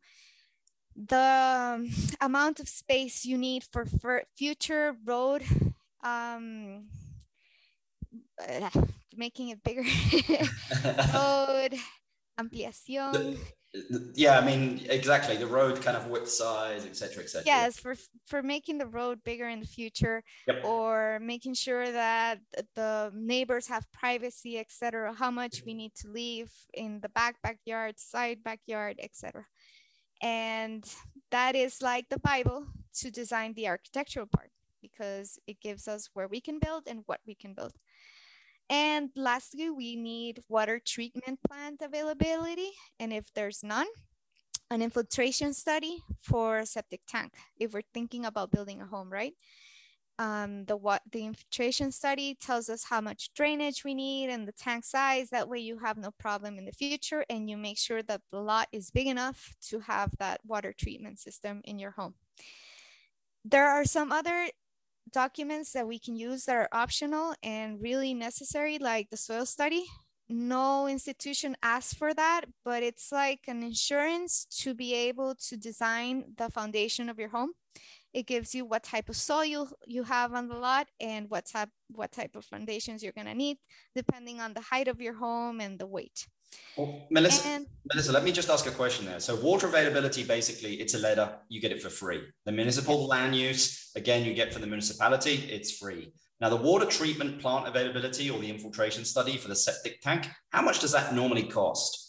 the 0.97 1.89
amount 2.21 2.59
of 2.59 2.67
space 2.67 3.25
you 3.25 3.37
need 3.37 3.63
for, 3.71 3.85
for 3.85 4.23
future 4.35 4.95
road 5.05 5.43
um, 6.03 6.85
uh, 8.41 8.69
making 9.15 9.49
it 9.49 9.63
bigger 9.63 9.81
road 11.13 11.73
ampliación. 12.39 13.37
yeah 14.13 14.39
i 14.39 14.45
mean 14.45 14.85
exactly 14.89 15.35
the 15.35 15.45
road 15.45 15.81
kind 15.81 15.97
of 15.97 16.07
width 16.07 16.29
size 16.29 16.85
etc 16.85 17.23
etc 17.23 17.43
yes 17.45 17.79
for 17.79 17.95
for 18.27 18.43
making 18.43 18.77
the 18.77 18.85
road 18.85 19.19
bigger 19.23 19.47
in 19.47 19.59
the 19.59 19.65
future 19.65 20.23
yep. 20.47 20.63
or 20.63 21.19
making 21.19 21.53
sure 21.53 21.91
that 21.91 22.39
the 22.75 23.11
neighbors 23.15 23.67
have 23.67 23.91
privacy 23.91 24.57
etc 24.59 25.13
how 25.13 25.31
much 25.31 25.63
we 25.65 25.73
need 25.73 25.93
to 25.95 26.07
leave 26.09 26.51
in 26.73 26.99
the 27.01 27.09
back 27.09 27.35
backyard 27.41 27.99
side 27.99 28.43
backyard 28.43 28.99
etc 29.01 29.45
and 30.21 30.83
that 31.31 31.55
is 31.55 31.81
like 31.81 32.09
the 32.09 32.19
bible 32.19 32.65
to 32.93 33.11
design 33.11 33.53
the 33.53 33.67
architectural 33.67 34.25
part 34.25 34.49
because 34.81 35.39
it 35.47 35.59
gives 35.61 35.87
us 35.87 36.09
where 36.13 36.27
we 36.27 36.41
can 36.41 36.59
build 36.59 36.83
and 36.87 37.03
what 37.05 37.19
we 37.27 37.35
can 37.35 37.53
build 37.53 37.73
and 38.69 39.09
lastly, 39.15 39.69
we 39.69 39.95
need 39.95 40.41
water 40.49 40.79
treatment 40.85 41.39
plant 41.47 41.81
availability. 41.81 42.71
And 42.99 43.13
if 43.13 43.31
there's 43.33 43.63
none, 43.63 43.87
an 44.69 44.81
infiltration 44.81 45.53
study 45.53 45.99
for 46.21 46.57
a 46.57 46.65
septic 46.65 47.01
tank. 47.07 47.33
If 47.57 47.73
we're 47.73 47.83
thinking 47.93 48.25
about 48.25 48.51
building 48.51 48.81
a 48.81 48.85
home, 48.85 49.09
right? 49.09 49.33
Um, 50.19 50.65
the 50.65 50.75
what 50.75 51.03
the 51.11 51.25
infiltration 51.25 51.91
study 51.91 52.35
tells 52.41 52.69
us 52.69 52.85
how 52.85 53.01
much 53.01 53.29
drainage 53.35 53.83
we 53.83 53.93
need 53.93 54.29
and 54.29 54.47
the 54.47 54.51
tank 54.51 54.83
size. 54.83 55.29
That 55.29 55.47
way, 55.47 55.59
you 55.59 55.77
have 55.77 55.97
no 55.97 56.09
problem 56.09 56.57
in 56.57 56.65
the 56.65 56.71
future, 56.71 57.23
and 57.29 57.47
you 57.47 57.55
make 57.55 57.77
sure 57.77 58.01
that 58.01 58.21
the 58.31 58.39
lot 58.39 58.67
is 58.71 58.89
big 58.89 59.05
enough 59.05 59.53
to 59.69 59.79
have 59.81 60.17
that 60.17 60.41
water 60.43 60.73
treatment 60.73 61.19
system 61.19 61.61
in 61.65 61.77
your 61.77 61.91
home. 61.91 62.15
There 63.45 63.67
are 63.67 63.85
some 63.85 64.11
other 64.11 64.49
documents 65.11 65.71
that 65.73 65.87
we 65.87 65.99
can 65.99 66.15
use 66.15 66.45
that 66.45 66.55
are 66.55 66.69
optional 66.71 67.35
and 67.43 67.81
really 67.81 68.13
necessary, 68.13 68.77
like 68.79 69.09
the 69.09 69.17
soil 69.17 69.45
study. 69.45 69.85
No 70.29 70.87
institution 70.87 71.55
asks 71.63 71.93
for 71.93 72.13
that, 72.13 72.41
but 72.65 72.83
it's 72.83 73.11
like 73.11 73.41
an 73.47 73.63
insurance 73.63 74.45
to 74.61 74.73
be 74.73 74.93
able 74.93 75.35
to 75.47 75.55
design 75.55 76.33
the 76.37 76.49
foundation 76.49 77.07
of 77.07 77.17
your 77.17 77.29
home. 77.29 77.53
It 78.17 78.25
gives 78.25 78.55
you 78.55 78.65
what 78.65 78.81
type 78.81 79.09
of 79.09 79.15
soil 79.15 79.45
you, 79.45 79.67
you 79.85 80.01
have 80.01 80.33
on 80.33 80.47
the 80.47 80.55
lot 80.55 80.87
and 80.99 81.29
what 81.29 81.45
type, 81.45 81.69
what 81.89 82.11
type 82.11 82.35
of 82.35 82.43
foundations 82.45 83.03
you're 83.03 83.11
gonna 83.15 83.35
need, 83.35 83.57
depending 83.95 84.41
on 84.41 84.55
the 84.55 84.61
height 84.61 84.87
of 84.87 84.99
your 84.99 85.13
home 85.13 85.61
and 85.61 85.77
the 85.77 85.85
weight. 85.85 86.27
Well, 86.75 87.05
Melissa, 87.11 87.47
and, 87.47 87.67
Melissa, 87.93 88.11
let 88.11 88.23
me 88.23 88.31
just 88.31 88.49
ask 88.49 88.65
a 88.65 88.71
question 88.71 89.05
there. 89.05 89.19
So 89.19 89.35
water 89.35 89.67
availability, 89.67 90.23
basically, 90.23 90.81
it's 90.81 90.95
a 90.95 90.97
letter, 90.97 91.37
you 91.47 91.61
get 91.61 91.71
it 91.71 91.79
for 91.79 91.89
free. 91.89 92.23
The 92.45 92.51
municipal 92.51 93.05
land 93.05 93.35
use, 93.35 93.91
again, 93.95 94.25
you 94.25 94.33
get 94.33 94.51
for 94.51 94.57
the 94.57 94.65
municipality, 94.65 95.35
it's 95.51 95.77
free. 95.77 96.11
Now, 96.41 96.49
the 96.49 96.55
water 96.55 96.87
treatment 96.87 97.39
plant 97.39 97.67
availability 97.67 98.31
or 98.31 98.39
the 98.39 98.49
infiltration 98.49 99.05
study 99.05 99.37
for 99.37 99.47
the 99.47 99.55
septic 99.55 100.01
tank, 100.01 100.27
how 100.49 100.63
much 100.63 100.79
does 100.79 100.93
that 100.93 101.13
normally 101.13 101.43
cost? 101.43 102.07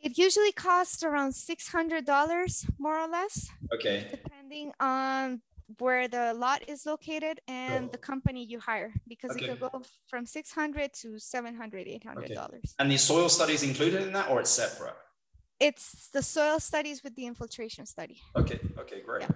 It 0.00 0.16
usually 0.16 0.52
costs 0.52 1.02
around 1.02 1.32
$600 1.32 2.70
more 2.78 2.98
or 2.98 3.08
less. 3.08 3.50
Okay. 3.74 4.06
Depending 4.48 4.72
on 4.80 5.42
where 5.78 6.08
the 6.08 6.32
lot 6.32 6.66
is 6.68 6.86
located 6.86 7.40
and 7.46 7.86
oh. 7.86 7.88
the 7.92 7.98
company 7.98 8.42
you 8.44 8.58
hire 8.58 8.94
because 9.06 9.32
okay. 9.32 9.44
it 9.44 9.48
could 9.48 9.60
go 9.60 9.82
from 10.08 10.24
600 10.24 10.92
to 10.94 11.18
700 11.18 11.86
800 11.86 12.30
dollars 12.32 12.50
okay. 12.52 12.70
and 12.78 12.90
the 12.90 12.96
soil 12.96 13.28
studies 13.28 13.62
included 13.62 14.02
in 14.04 14.12
that 14.14 14.30
or 14.30 14.40
it's 14.40 14.48
separate 14.48 14.94
it's 15.60 16.08
the 16.14 16.22
soil 16.22 16.58
studies 16.58 17.04
with 17.04 17.14
the 17.16 17.26
infiltration 17.26 17.84
study 17.84 18.18
okay 18.34 18.58
okay 18.78 19.02
great, 19.04 19.20
yeah. 19.20 19.28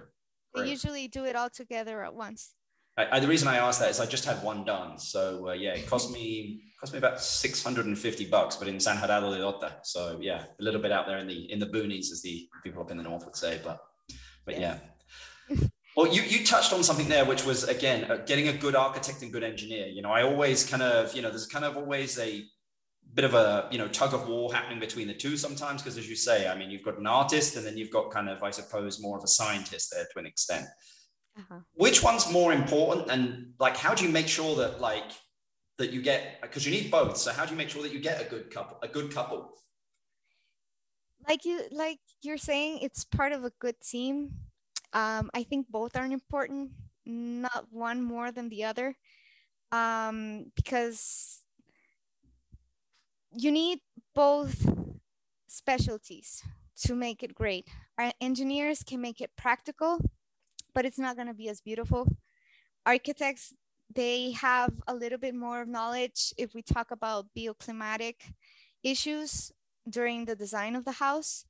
great. 0.55 0.65
they 0.65 0.71
usually 0.71 1.07
do 1.07 1.25
it 1.25 1.35
all 1.35 1.51
together 1.51 2.03
at 2.03 2.15
once 2.15 2.55
I, 2.97 3.17
I, 3.17 3.19
the 3.19 3.27
reason 3.27 3.47
I 3.47 3.57
asked 3.57 3.79
that 3.81 3.91
is 3.91 3.99
I 3.99 4.07
just 4.07 4.25
had 4.25 4.43
one 4.43 4.65
done, 4.65 4.99
so 4.99 5.49
uh, 5.49 5.53
yeah, 5.53 5.73
it 5.73 5.87
cost 5.87 6.11
me 6.11 6.61
cost 6.79 6.93
me 6.93 6.99
about 6.99 7.19
six 7.19 7.63
hundred 7.63 7.87
and 7.87 7.97
fifty 7.97 8.23
bucks, 8.23 8.55
but 8.55 8.67
in 8.67 8.79
San 8.79 8.99
Gerardo 8.99 9.33
de 9.33 9.39
Dota, 9.39 9.77
so 9.81 10.19
yeah, 10.21 10.43
a 10.59 10.63
little 10.63 10.79
bit 10.79 10.91
out 10.91 11.07
there 11.07 11.17
in 11.17 11.25
the 11.25 11.51
in 11.51 11.57
the 11.57 11.65
boonies, 11.65 12.11
as 12.11 12.21
the 12.21 12.47
people 12.63 12.83
up 12.83 12.91
in 12.91 12.97
the 12.97 13.01
north 13.01 13.25
would 13.25 13.35
say, 13.35 13.59
but 13.63 13.79
but 14.45 14.59
yes. 14.59 14.79
yeah. 14.83 14.89
Well, 15.95 16.11
you, 16.11 16.23
you 16.23 16.43
touched 16.43 16.73
on 16.73 16.83
something 16.83 17.07
there, 17.07 17.23
which 17.23 17.45
was 17.45 17.65
again 17.65 18.09
uh, 18.09 18.17
getting 18.25 18.47
a 18.47 18.53
good 18.53 18.75
architect 18.75 19.21
and 19.21 19.31
good 19.31 19.43
engineer. 19.43 19.87
You 19.87 20.01
know, 20.01 20.11
I 20.11 20.23
always 20.23 20.65
kind 20.65 20.81
of, 20.81 21.13
you 21.15 21.21
know, 21.21 21.29
there's 21.29 21.45
kind 21.45 21.65
of 21.65 21.77
always 21.77 22.17
a 22.17 22.43
bit 23.13 23.25
of 23.25 23.35
a 23.35 23.67
you 23.69 23.77
know 23.77 23.87
tug 23.87 24.13
of 24.13 24.27
war 24.27 24.51
happening 24.51 24.79
between 24.79 25.07
the 25.07 25.13
two 25.13 25.37
sometimes 25.37 25.81
because, 25.81 25.97
as 25.97 26.09
you 26.09 26.15
say, 26.15 26.47
I 26.47 26.57
mean, 26.57 26.71
you've 26.71 26.83
got 26.83 26.97
an 26.97 27.05
artist 27.05 27.55
and 27.55 27.65
then 27.65 27.77
you've 27.77 27.91
got 27.91 28.11
kind 28.11 28.29
of, 28.29 28.41
I 28.41 28.49
suppose, 28.51 29.01
more 29.01 29.17
of 29.17 29.23
a 29.23 29.27
scientist 29.27 29.91
there 29.91 30.05
to 30.13 30.19
an 30.19 30.25
extent. 30.25 30.65
Uh-huh. 31.37 31.59
Which 31.73 32.03
one's 32.03 32.31
more 32.31 32.53
important, 32.53 33.09
and 33.09 33.53
like, 33.59 33.77
how 33.77 33.93
do 33.93 34.03
you 34.03 34.11
make 34.11 34.27
sure 34.27 34.55
that 34.57 34.81
like 34.81 35.11
that 35.77 35.91
you 35.91 36.01
get 36.01 36.41
because 36.41 36.65
you 36.65 36.71
need 36.71 36.89
both? 36.89 37.17
So 37.17 37.31
how 37.31 37.45
do 37.45 37.51
you 37.51 37.57
make 37.57 37.69
sure 37.69 37.83
that 37.83 37.93
you 37.93 37.99
get 37.99 38.21
a 38.21 38.25
good 38.25 38.49
couple, 38.49 38.77
a 38.81 38.87
good 38.87 39.13
couple? 39.13 39.51
Like 41.27 41.45
you, 41.45 41.61
like 41.71 41.99
you're 42.21 42.37
saying, 42.37 42.79
it's 42.81 43.03
part 43.03 43.31
of 43.31 43.45
a 43.45 43.51
good 43.59 43.75
team 43.79 44.31
um, 44.93 45.29
I 45.33 45.43
think 45.43 45.67
both 45.69 45.95
are 45.95 46.05
important, 46.05 46.71
not 47.05 47.67
one 47.71 48.01
more 48.01 48.31
than 48.31 48.49
the 48.49 48.63
other, 48.63 48.95
um, 49.71 50.51
because 50.55 51.43
you 53.35 53.51
need 53.51 53.79
both 54.13 54.67
specialties 55.47 56.43
to 56.85 56.95
make 56.95 57.23
it 57.23 57.35
great. 57.35 57.67
Our 57.97 58.11
engineers 58.21 58.83
can 58.83 59.01
make 59.01 59.21
it 59.21 59.31
practical, 59.35 59.99
but 60.73 60.85
it's 60.85 60.99
not 60.99 61.15
going 61.15 61.27
to 61.27 61.33
be 61.33 61.49
as 61.49 61.61
beautiful. 61.61 62.07
Architects, 62.85 63.53
they 63.93 64.31
have 64.31 64.73
a 64.87 64.93
little 64.95 65.17
bit 65.19 65.35
more 65.35 65.65
knowledge 65.65 66.33
if 66.37 66.53
we 66.53 66.61
talk 66.61 66.91
about 66.91 67.27
bioclimatic 67.37 68.15
issues 68.83 69.51
during 69.89 70.25
the 70.25 70.35
design 70.35 70.75
of 70.75 70.85
the 70.85 70.93
house. 70.93 71.45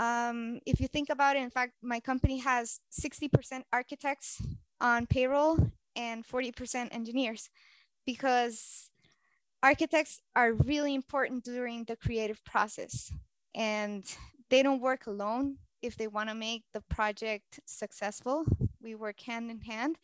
Um, 0.00 0.60
if 0.64 0.80
you 0.80 0.88
think 0.88 1.10
about 1.10 1.36
it, 1.36 1.42
in 1.42 1.50
fact, 1.50 1.74
my 1.82 2.00
company 2.00 2.38
has 2.38 2.80
60% 2.90 3.64
architects 3.70 4.40
on 4.80 5.06
payroll 5.06 5.58
and 5.94 6.26
40% 6.26 6.88
engineers 6.90 7.50
because 8.06 8.90
architects 9.62 10.22
are 10.34 10.54
really 10.54 10.94
important 10.94 11.44
during 11.44 11.84
the 11.84 11.96
creative 11.96 12.42
process 12.46 13.12
and 13.54 14.06
they 14.48 14.62
don't 14.62 14.80
work 14.80 15.06
alone 15.06 15.58
if 15.82 15.98
they 15.98 16.08
want 16.08 16.30
to 16.30 16.34
make 16.34 16.64
the 16.72 16.80
project 16.80 17.60
successful. 17.66 18.46
We 18.82 18.94
work 18.94 19.20
hand 19.20 19.50
in 19.50 19.60
hand 19.60 19.96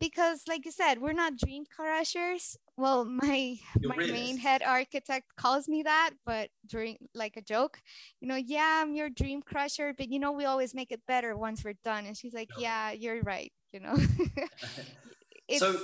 because 0.00 0.42
like 0.48 0.64
you 0.64 0.72
said 0.72 1.00
we're 1.00 1.12
not 1.12 1.36
dream 1.36 1.64
crushers 1.64 2.56
well 2.76 3.04
my 3.04 3.56
You're 3.80 3.94
my 3.94 3.96
main 3.96 4.36
head 4.36 4.62
architect 4.62 5.26
calls 5.36 5.68
me 5.68 5.82
that 5.84 6.10
but 6.26 6.50
during 6.66 6.96
like 7.14 7.36
a 7.36 7.42
joke 7.42 7.78
you 8.20 8.28
know 8.28 8.36
yeah 8.36 8.82
i'm 8.82 8.94
your 8.94 9.10
dream 9.10 9.42
crusher 9.42 9.94
but 9.96 10.10
you 10.10 10.18
know 10.18 10.32
we 10.32 10.44
always 10.44 10.74
make 10.74 10.90
it 10.92 11.00
better 11.06 11.36
once 11.36 11.64
we're 11.64 11.74
done 11.84 12.06
and 12.06 12.16
she's 12.16 12.34
like 12.34 12.48
no. 12.56 12.62
yeah 12.62 12.90
you're 12.90 13.22
right 13.22 13.52
you 13.72 13.80
know 13.80 13.96
so 15.56 15.76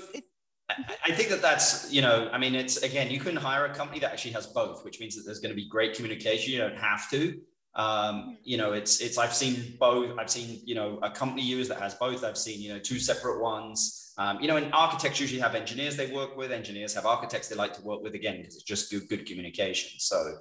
I 0.70 1.12
think 1.12 1.30
that 1.30 1.40
that's, 1.40 1.90
you 1.90 2.02
know, 2.02 2.28
I 2.30 2.36
mean, 2.36 2.54
it's 2.54 2.82
again, 2.82 3.10
you 3.10 3.20
can 3.20 3.34
hire 3.34 3.64
a 3.64 3.74
company 3.74 4.00
that 4.00 4.12
actually 4.12 4.32
has 4.32 4.46
both, 4.46 4.84
which 4.84 5.00
means 5.00 5.16
that 5.16 5.22
there's 5.24 5.38
going 5.38 5.50
to 5.50 5.56
be 5.56 5.66
great 5.66 5.94
communication. 5.94 6.52
You 6.52 6.58
don't 6.58 6.76
have 6.76 7.08
to. 7.10 7.40
Um, 7.78 8.38
you 8.42 8.56
know, 8.56 8.72
it's 8.72 9.00
it's 9.00 9.18
I've 9.18 9.32
seen 9.32 9.76
both. 9.78 10.18
I've 10.18 10.28
seen 10.28 10.60
you 10.64 10.74
know 10.74 10.98
a 11.02 11.10
company 11.10 11.42
use 11.42 11.68
that 11.68 11.78
has 11.78 11.94
both. 11.94 12.24
I've 12.24 12.36
seen 12.36 12.60
you 12.60 12.72
know 12.74 12.80
two 12.80 12.98
separate 12.98 13.40
ones. 13.40 14.04
Um, 14.18 14.40
you 14.40 14.48
know, 14.48 14.56
and 14.56 14.74
architects 14.74 15.20
usually 15.20 15.40
have 15.40 15.54
engineers 15.54 15.96
they 15.96 16.10
work 16.10 16.36
with. 16.36 16.50
Engineers 16.50 16.92
have 16.94 17.06
architects 17.06 17.46
they 17.46 17.54
like 17.54 17.72
to 17.74 17.82
work 17.82 18.02
with 18.02 18.14
again 18.14 18.38
because 18.38 18.56
it's 18.56 18.64
just 18.64 18.90
good, 18.90 19.08
good 19.08 19.26
communication. 19.26 20.00
So, 20.00 20.38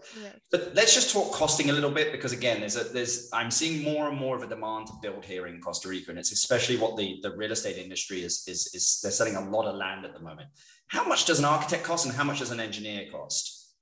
but 0.50 0.74
let's 0.74 0.96
just 0.96 1.13
talk 1.13 1.32
costing 1.32 1.70
a 1.70 1.74
little 1.74 1.91
bit 1.91 2.12
because 2.12 2.34
again, 2.34 2.60
there's 2.60 2.75
a 2.75 2.86
there's 2.86 3.29
I'm 3.32 3.51
seeing 3.51 3.84
more 3.84 4.10
and 4.10 4.17
more 4.17 4.36
of 4.36 4.41
a 4.41 4.48
demand 4.48 4.88
to 4.88 4.94
build 5.03 5.24
here 5.24 5.46
in 5.46 5.62
Costa 5.62 5.89
Rica, 5.89 6.10
and 6.10 6.17
it's 6.17 6.32
especially 6.32 6.77
what 6.77 6.98
the 6.98 7.20
the 7.22 7.38
real 7.38 7.51
estate 7.51 7.77
industry 7.77 8.24
is 8.24 8.48
is 8.48 8.74
is 8.74 9.00
they're 9.03 9.12
selling 9.12 9.36
a 9.36 9.48
lot 9.48 9.67
of 9.67 9.75
land 9.75 10.06
at 10.06 10.13
the 10.15 10.22
moment. 10.22 10.50
How 10.88 11.08
much 11.08 11.25
does 11.25 11.38
an 11.38 11.46
architect 11.46 11.84
cost, 11.84 12.08
and 12.08 12.15
how 12.15 12.24
much 12.24 12.39
does 12.39 12.50
an 12.50 12.60
engineer 12.60 13.06
cost? 13.12 13.75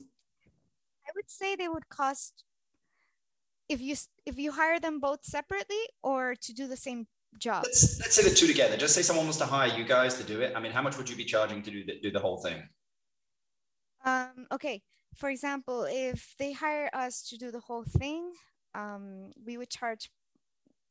I 0.00 1.12
would 1.16 1.30
say 1.30 1.56
they 1.56 1.68
would 1.68 1.88
cost 1.88 2.44
if 3.68 3.80
you 3.80 3.94
if 4.26 4.38
you 4.38 4.52
hire 4.52 4.80
them 4.80 5.00
both 5.00 5.24
separately 5.24 5.82
or 6.02 6.34
to 6.36 6.52
do 6.52 6.66
the 6.66 6.76
same 6.76 7.06
job? 7.38 7.64
Let's, 7.64 8.00
let's 8.00 8.14
say 8.14 8.22
the 8.28 8.34
two 8.34 8.46
together. 8.46 8.76
Just 8.76 8.94
say 8.94 9.02
someone 9.02 9.26
wants 9.26 9.38
to 9.38 9.46
hire 9.46 9.76
you 9.76 9.84
guys 9.84 10.14
to 10.16 10.24
do 10.24 10.40
it. 10.40 10.52
I 10.56 10.60
mean 10.60 10.72
how 10.72 10.82
much 10.82 10.96
would 10.96 11.08
you 11.08 11.16
be 11.16 11.24
charging 11.24 11.62
to 11.62 11.70
do 11.70 11.84
the, 11.84 12.00
do 12.00 12.10
the 12.10 12.20
whole 12.20 12.38
thing? 12.38 12.62
Um 14.04 14.46
okay. 14.52 14.82
For 15.14 15.28
example 15.28 15.86
if 15.88 16.34
they 16.38 16.52
hire 16.52 16.90
us 16.92 17.22
to 17.28 17.36
do 17.36 17.50
the 17.50 17.60
whole 17.60 17.84
thing 17.84 18.32
um 18.74 19.32
we 19.44 19.56
would 19.58 19.70
charge 19.70 20.10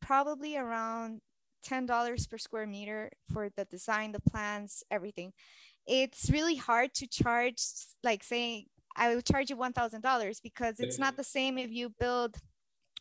probably 0.01 0.57
around 0.57 1.21
$10 1.67 2.29
per 2.29 2.37
square 2.37 2.67
meter 2.67 3.11
for 3.33 3.49
the 3.55 3.65
design, 3.65 4.11
the 4.11 4.21
plans, 4.21 4.83
everything. 4.91 5.33
It's 5.85 6.29
really 6.29 6.55
hard 6.55 6.93
to 6.95 7.07
charge, 7.07 7.61
like 8.03 8.23
saying, 8.23 8.65
I 8.95 9.13
will 9.13 9.21
charge 9.21 9.49
you 9.49 9.57
$1,000 9.57 10.41
because 10.41 10.79
it's 10.79 10.99
not 10.99 11.17
the 11.17 11.23
same 11.23 11.57
if 11.57 11.71
you 11.71 11.93
build 11.99 12.35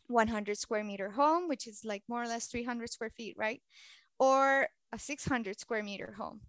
100 0.07 0.57
square 0.57 0.83
meter 0.83 1.11
home, 1.11 1.47
which 1.47 1.67
is 1.67 1.81
like 1.83 2.03
more 2.07 2.23
or 2.23 2.27
less 2.27 2.47
300 2.47 2.89
square 2.89 3.09
feet, 3.09 3.35
right? 3.37 3.61
Or 4.19 4.67
a 4.93 4.99
600 4.99 5.59
square 5.59 5.83
meter 5.83 6.15
home. 6.17 6.41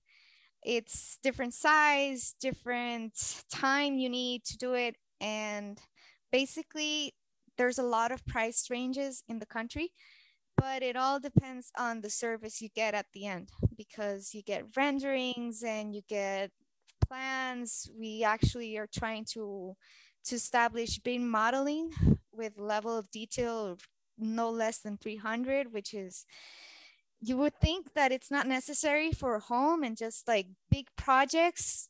It's 0.62 1.18
different 1.22 1.54
size, 1.54 2.34
different 2.40 3.42
time 3.50 3.98
you 3.98 4.08
need 4.08 4.44
to 4.44 4.58
do 4.58 4.74
it. 4.74 4.96
And 5.20 5.78
basically, 6.32 7.14
there's 7.56 7.78
a 7.78 7.84
lot 7.84 8.12
of 8.12 8.24
price 8.26 8.68
ranges 8.70 9.22
in 9.28 9.38
the 9.38 9.46
country, 9.46 9.92
but 10.56 10.82
it 10.82 10.96
all 10.96 11.20
depends 11.20 11.70
on 11.78 12.00
the 12.00 12.10
service 12.10 12.60
you 12.60 12.68
get 12.74 12.94
at 12.94 13.06
the 13.12 13.26
end 13.26 13.50
because 13.76 14.34
you 14.34 14.42
get 14.42 14.76
renderings 14.76 15.62
and 15.62 15.94
you 15.94 16.02
get 16.08 16.50
plans. 17.06 17.88
We 17.98 18.24
actually 18.24 18.76
are 18.78 18.88
trying 18.92 19.24
to 19.32 19.76
to 20.24 20.34
establish 20.34 20.98
BIM 20.98 21.28
modeling 21.28 21.90
with 22.38 22.58
level 22.58 22.96
of 22.96 23.10
detail 23.10 23.66
of 23.66 23.80
no 24.16 24.48
less 24.48 24.78
than 24.78 24.96
300, 24.96 25.72
which 25.72 25.92
is 25.92 26.24
you 27.20 27.36
would 27.36 27.54
think 27.60 27.94
that 27.94 28.12
it's 28.12 28.30
not 28.30 28.46
necessary 28.46 29.12
for 29.12 29.38
home 29.40 29.82
and 29.82 29.96
just 29.96 30.28
like 30.28 30.46
big 30.70 30.86
projects, 30.96 31.88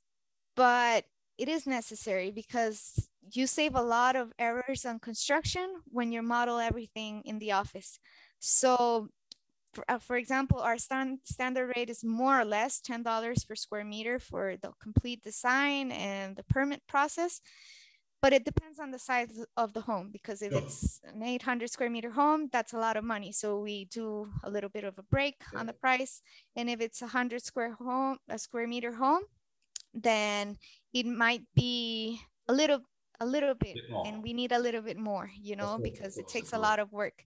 but 0.56 1.04
it 1.36 1.48
is 1.48 1.66
necessary 1.66 2.30
because 2.30 3.08
you 3.30 3.46
save 3.46 3.74
a 3.74 3.82
lot 3.82 4.16
of 4.16 4.32
errors 4.38 4.86
on 4.86 4.98
construction 4.98 5.68
when 5.90 6.10
you 6.10 6.22
model 6.22 6.58
everything 6.58 7.22
in 7.24 7.38
the 7.38 7.52
office. 7.52 8.00
So 8.40 9.08
for, 9.74 9.84
uh, 9.88 10.14
example, 10.16 10.60
our 10.60 10.78
stand, 10.78 11.18
standard 11.24 11.72
rate 11.76 11.90
is 11.90 12.02
more 12.02 12.40
or 12.40 12.44
less 12.44 12.80
$10 12.80 13.46
per 13.46 13.54
square 13.54 13.84
meter 13.84 14.18
for 14.18 14.56
the 14.56 14.72
complete 14.82 15.22
design 15.22 15.92
and 15.92 16.36
the 16.36 16.42
permit 16.44 16.82
process 16.88 17.40
but 18.20 18.32
it 18.32 18.44
depends 18.44 18.78
on 18.78 18.90
the 18.90 18.98
size 18.98 19.44
of 19.56 19.72
the 19.72 19.80
home 19.82 20.10
because 20.12 20.42
if 20.42 20.52
it's 20.52 21.00
an 21.04 21.22
800 21.22 21.70
square 21.70 21.90
meter 21.90 22.10
home 22.10 22.48
that's 22.52 22.72
a 22.72 22.78
lot 22.78 22.96
of 22.96 23.04
money. 23.04 23.32
So 23.32 23.60
we 23.60 23.84
do 23.86 24.28
a 24.42 24.50
little 24.50 24.70
bit 24.70 24.84
of 24.84 24.98
a 24.98 25.02
break 25.02 25.36
on 25.54 25.66
the 25.66 25.72
price. 25.72 26.20
And 26.56 26.68
if 26.68 26.80
it's 26.80 27.00
a 27.00 27.06
100 27.06 27.42
square 27.42 27.74
home 27.74 28.18
a 28.28 28.38
square 28.38 28.66
meter 28.66 28.92
home 28.92 29.22
then 29.94 30.58
it 30.92 31.06
might 31.06 31.42
be 31.54 32.20
a 32.48 32.52
little 32.52 32.80
a 33.20 33.26
little 33.26 33.54
bit, 33.54 33.74
bit 33.74 34.06
and 34.06 34.22
we 34.22 34.32
need 34.32 34.52
a 34.52 34.58
little 34.58 34.82
bit 34.82 34.98
more 34.98 35.30
you 35.40 35.56
know 35.56 35.78
because 35.82 36.18
it 36.18 36.28
takes 36.28 36.52
a 36.52 36.58
lot 36.58 36.78
of 36.78 36.92
work. 36.92 37.24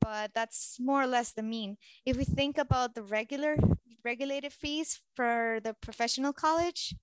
But 0.00 0.30
that's 0.34 0.76
more 0.78 1.02
or 1.02 1.06
less 1.08 1.32
the 1.32 1.42
mean. 1.42 1.76
If 2.06 2.16
we 2.16 2.24
think 2.24 2.58
about 2.58 2.94
the 2.94 3.02
regular 3.02 3.56
regulated 4.04 4.52
fees 4.52 5.00
for 5.14 5.60
the 5.62 5.74
professional 5.74 6.32
college 6.32 6.94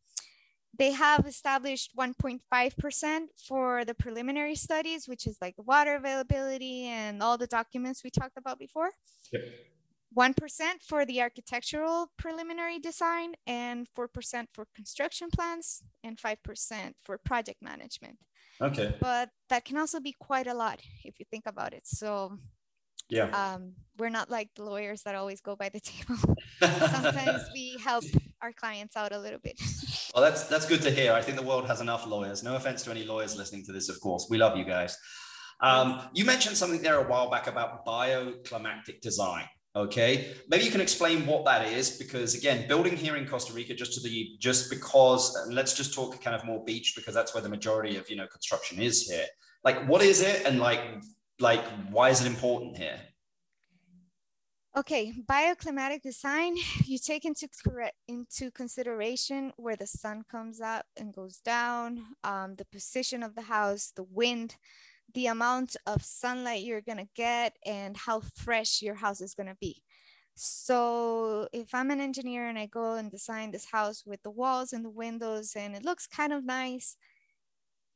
they 0.77 0.91
have 0.91 1.25
established 1.25 1.95
1.5% 1.97 3.19
for 3.47 3.85
the 3.85 3.93
preliminary 3.93 4.55
studies, 4.55 5.07
which 5.07 5.25
is 5.25 5.37
like 5.41 5.55
the 5.55 5.63
water 5.63 5.95
availability 5.95 6.85
and 6.85 7.21
all 7.23 7.37
the 7.37 7.47
documents 7.47 8.03
we 8.03 8.09
talked 8.09 8.37
about 8.37 8.59
before. 8.59 8.91
Yep. 9.31 9.43
1% 10.17 10.33
for 10.81 11.05
the 11.05 11.21
architectural 11.21 12.11
preliminary 12.17 12.79
design 12.79 13.33
and 13.45 13.87
4% 13.97 14.47
for 14.53 14.65
construction 14.73 15.29
plans 15.29 15.83
and 16.03 16.17
5% 16.17 16.93
for 17.03 17.17
project 17.17 17.61
management. 17.61 18.17
Okay. 18.61 18.95
But 18.99 19.29
that 19.49 19.65
can 19.65 19.77
also 19.77 19.99
be 19.99 20.15
quite 20.17 20.47
a 20.47 20.53
lot 20.53 20.81
if 21.03 21.19
you 21.19 21.25
think 21.29 21.43
about 21.45 21.73
it. 21.73 21.85
So 21.85 22.39
yeah 23.09 23.53
um, 23.53 23.73
we're 23.97 24.09
not 24.09 24.29
like 24.29 24.49
the 24.55 24.63
lawyers 24.63 25.03
that 25.03 25.15
always 25.15 25.41
go 25.41 25.55
by 25.55 25.69
the 25.69 25.79
table 25.79 26.35
sometimes 26.91 27.43
we 27.53 27.77
help 27.83 28.03
our 28.41 28.51
clients 28.51 28.95
out 28.97 29.11
a 29.11 29.19
little 29.19 29.39
bit 29.39 29.59
well 30.13 30.23
that's 30.23 30.45
that's 30.45 30.65
good 30.65 30.81
to 30.83 30.91
hear. 30.91 31.13
I 31.13 31.21
think 31.21 31.37
the 31.37 31.43
world 31.43 31.67
has 31.67 31.81
enough 31.81 32.07
lawyers. 32.07 32.43
No 32.43 32.55
offense 32.55 32.83
to 32.83 32.91
any 32.91 33.03
lawyers 33.03 33.35
listening 33.37 33.65
to 33.65 33.71
this 33.71 33.89
of 33.89 33.99
course. 34.01 34.27
We 34.29 34.37
love 34.37 34.57
you 34.57 34.65
guys. 34.65 34.97
Um, 35.59 36.01
you 36.13 36.23
mentioned 36.23 36.55
something 36.55 36.81
there 36.81 36.99
a 36.99 37.07
while 37.07 37.31
back 37.31 37.47
about 37.47 37.85
bioclimatic 37.85 39.01
design 39.01 39.45
okay? 39.77 40.33
Maybe 40.49 40.65
you 40.65 40.71
can 40.71 40.81
explain 40.81 41.25
what 41.25 41.45
that 41.45 41.67
is 41.71 41.91
because 41.97 42.35
again 42.35 42.67
building 42.67 42.97
here 42.97 43.15
in 43.15 43.25
costa 43.27 43.53
rica 43.53 43.73
just 43.73 43.93
to 43.93 44.01
the 44.01 44.31
just 44.39 44.69
because 44.69 45.37
let's 45.49 45.73
just 45.75 45.93
talk 45.93 46.21
kind 46.21 46.35
of 46.35 46.43
more 46.43 46.63
beach 46.65 46.93
because 46.95 47.13
that's 47.13 47.33
where 47.33 47.43
the 47.43 47.49
majority 47.49 47.97
of 47.97 48.09
you 48.09 48.15
know 48.15 48.27
construction 48.27 48.81
is 48.81 49.07
here. 49.07 49.25
Like 49.63 49.87
what 49.87 50.01
is 50.01 50.21
it 50.21 50.45
and 50.45 50.59
like 50.59 50.81
like 51.39 51.63
why 51.91 52.09
is 52.09 52.21
it 52.21 52.27
important 52.27 52.77
here 52.77 52.99
okay 54.75 55.13
bioclimatic 55.27 56.01
design 56.01 56.55
you 56.85 56.97
take 56.97 57.25
into 57.25 57.47
into 58.07 58.51
consideration 58.51 59.51
where 59.57 59.75
the 59.75 59.87
sun 59.87 60.23
comes 60.29 60.61
up 60.61 60.85
and 60.97 61.13
goes 61.13 61.37
down 61.37 62.03
um, 62.23 62.55
the 62.55 62.65
position 62.65 63.23
of 63.23 63.35
the 63.35 63.41
house 63.43 63.91
the 63.95 64.03
wind 64.03 64.57
the 65.13 65.27
amount 65.27 65.75
of 65.85 66.03
sunlight 66.03 66.63
you're 66.63 66.81
going 66.81 66.97
to 66.97 67.07
get 67.15 67.55
and 67.65 67.95
how 67.95 68.21
fresh 68.35 68.81
your 68.81 68.95
house 68.95 69.21
is 69.21 69.33
going 69.33 69.47
to 69.47 69.57
be. 69.59 69.81
So 70.35 71.47
if 71.51 71.73
i'm 71.73 71.89
an 71.89 71.99
engineer 71.99 72.47
and 72.47 72.59
i 72.59 72.67
go 72.67 72.93
and 72.93 73.09
design 73.09 73.49
this 73.49 73.65
house 73.65 74.03
with 74.05 74.21
the 74.21 74.29
walls 74.29 74.71
and 74.71 74.85
the 74.85 74.89
windows 74.89 75.53
and 75.55 75.75
it 75.75 75.83
looks 75.83 76.05
kind 76.05 76.31
of 76.31 76.45
nice 76.45 76.95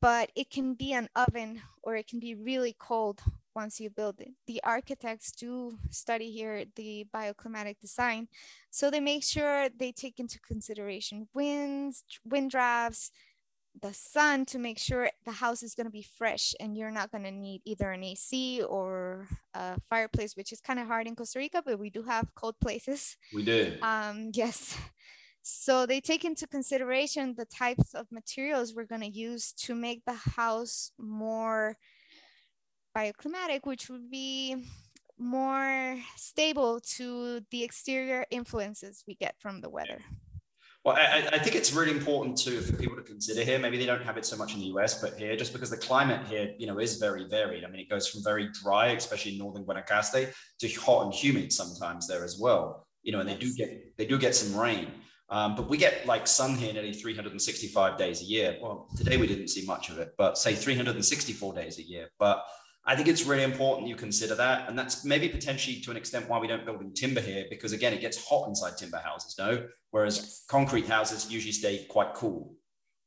but 0.00 0.32
it 0.34 0.50
can 0.50 0.74
be 0.74 0.92
an 0.92 1.08
oven 1.14 1.62
or 1.84 1.94
it 1.94 2.08
can 2.08 2.18
be 2.18 2.34
really 2.34 2.74
cold 2.80 3.22
once 3.54 3.80
you 3.80 3.90
build 3.90 4.20
it. 4.20 4.32
The 4.46 4.60
architects 4.64 5.32
do 5.32 5.78
study 5.90 6.30
here 6.30 6.64
the 6.76 7.06
bioclimatic 7.14 7.78
design. 7.80 8.28
So 8.70 8.90
they 8.90 9.00
make 9.00 9.24
sure 9.24 9.68
they 9.68 9.92
take 9.92 10.18
into 10.20 10.40
consideration 10.40 11.28
winds, 11.34 12.04
wind 12.24 12.50
drafts, 12.50 13.10
the 13.80 13.94
sun 13.94 14.44
to 14.46 14.58
make 14.58 14.78
sure 14.78 15.08
the 15.24 15.32
house 15.32 15.62
is 15.62 15.74
going 15.74 15.86
to 15.86 15.90
be 15.90 16.06
fresh 16.18 16.54
and 16.60 16.76
you're 16.76 16.90
not 16.90 17.10
going 17.10 17.24
to 17.24 17.30
need 17.30 17.62
either 17.64 17.90
an 17.90 18.04
AC 18.04 18.62
or 18.62 19.26
a 19.54 19.80
fireplace, 19.88 20.36
which 20.36 20.52
is 20.52 20.60
kind 20.60 20.78
of 20.78 20.86
hard 20.86 21.06
in 21.06 21.16
Costa 21.16 21.38
Rica, 21.38 21.62
but 21.64 21.78
we 21.78 21.88
do 21.88 22.02
have 22.02 22.34
cold 22.34 22.54
places. 22.60 23.16
We 23.32 23.44
do. 23.44 23.76
Um, 23.82 24.30
yes. 24.34 24.76
So 25.42 25.86
they 25.86 26.00
take 26.00 26.24
into 26.24 26.46
consideration 26.46 27.34
the 27.36 27.46
types 27.46 27.94
of 27.94 28.06
materials 28.12 28.74
we're 28.74 28.84
going 28.84 29.00
to 29.00 29.10
use 29.10 29.52
to 29.64 29.74
make 29.74 30.04
the 30.04 30.12
house 30.36 30.92
more 30.98 31.76
bioclimatic, 32.96 33.64
which 33.64 33.88
would 33.88 34.10
be 34.10 34.56
more 35.18 35.96
stable 36.16 36.80
to 36.80 37.40
the 37.50 37.62
exterior 37.62 38.26
influences 38.30 39.04
we 39.06 39.14
get 39.14 39.34
from 39.38 39.60
the 39.60 39.70
weather. 39.70 40.00
Well, 40.84 40.96
I, 40.96 41.28
I, 41.32 41.38
think 41.38 41.54
it's 41.54 41.72
really 41.72 41.92
important 41.92 42.36
to 42.38 42.60
for 42.60 42.72
people 42.72 42.96
to 42.96 43.02
consider 43.02 43.44
here. 43.44 43.56
Maybe 43.56 43.78
they 43.78 43.86
don't 43.86 44.02
have 44.02 44.16
it 44.16 44.26
so 44.26 44.36
much 44.36 44.54
in 44.54 44.60
the 44.60 44.66
US, 44.66 45.00
but 45.00 45.16
here, 45.16 45.36
just 45.36 45.52
because 45.52 45.70
the 45.70 45.76
climate 45.76 46.26
here, 46.26 46.54
you 46.58 46.66
know, 46.66 46.80
is 46.80 46.96
very 46.96 47.24
varied. 47.28 47.64
I 47.64 47.68
mean, 47.68 47.78
it 47.78 47.88
goes 47.88 48.08
from 48.08 48.24
very 48.24 48.48
dry, 48.48 48.86
especially 48.88 49.32
in 49.32 49.38
northern 49.38 49.64
Guanacaste, 49.64 50.32
to 50.58 50.68
hot 50.80 51.04
and 51.04 51.14
humid 51.14 51.52
sometimes 51.52 52.08
there 52.08 52.24
as 52.24 52.36
well. 52.40 52.88
You 53.04 53.12
know, 53.12 53.20
and 53.20 53.28
they 53.28 53.36
do 53.36 53.54
get 53.54 53.96
they 53.96 54.06
do 54.06 54.18
get 54.18 54.34
some 54.34 54.58
rain. 54.58 54.88
Um, 55.28 55.54
but 55.54 55.68
we 55.68 55.76
get 55.76 56.04
like 56.04 56.26
sun 56.26 56.56
here 56.56 56.72
nearly 56.72 56.92
365 56.92 57.96
days 57.96 58.20
a 58.20 58.24
year. 58.24 58.58
Well, 58.60 58.88
today 58.96 59.16
we 59.16 59.28
didn't 59.28 59.48
see 59.48 59.64
much 59.64 59.88
of 59.88 59.98
it, 59.98 60.10
but 60.18 60.36
say 60.36 60.54
364 60.54 61.54
days 61.54 61.78
a 61.78 61.82
year. 61.82 62.08
But 62.18 62.44
I 62.84 62.96
think 62.96 63.08
it's 63.08 63.24
really 63.24 63.44
important 63.44 63.88
you 63.88 63.94
consider 63.94 64.34
that. 64.34 64.68
And 64.68 64.76
that's 64.78 65.04
maybe 65.04 65.28
potentially 65.28 65.80
to 65.80 65.90
an 65.90 65.96
extent 65.96 66.28
why 66.28 66.38
we 66.38 66.48
don't 66.48 66.64
build 66.64 66.80
in 66.80 66.92
timber 66.92 67.20
here, 67.20 67.44
because 67.48 67.72
again, 67.72 67.92
it 67.92 68.00
gets 68.00 68.26
hot 68.28 68.48
inside 68.48 68.76
timber 68.76 68.98
houses, 68.98 69.36
no? 69.38 69.66
Whereas 69.90 70.16
yes. 70.16 70.44
concrete 70.48 70.86
houses 70.86 71.30
usually 71.30 71.52
stay 71.52 71.84
quite 71.88 72.14
cool. 72.14 72.54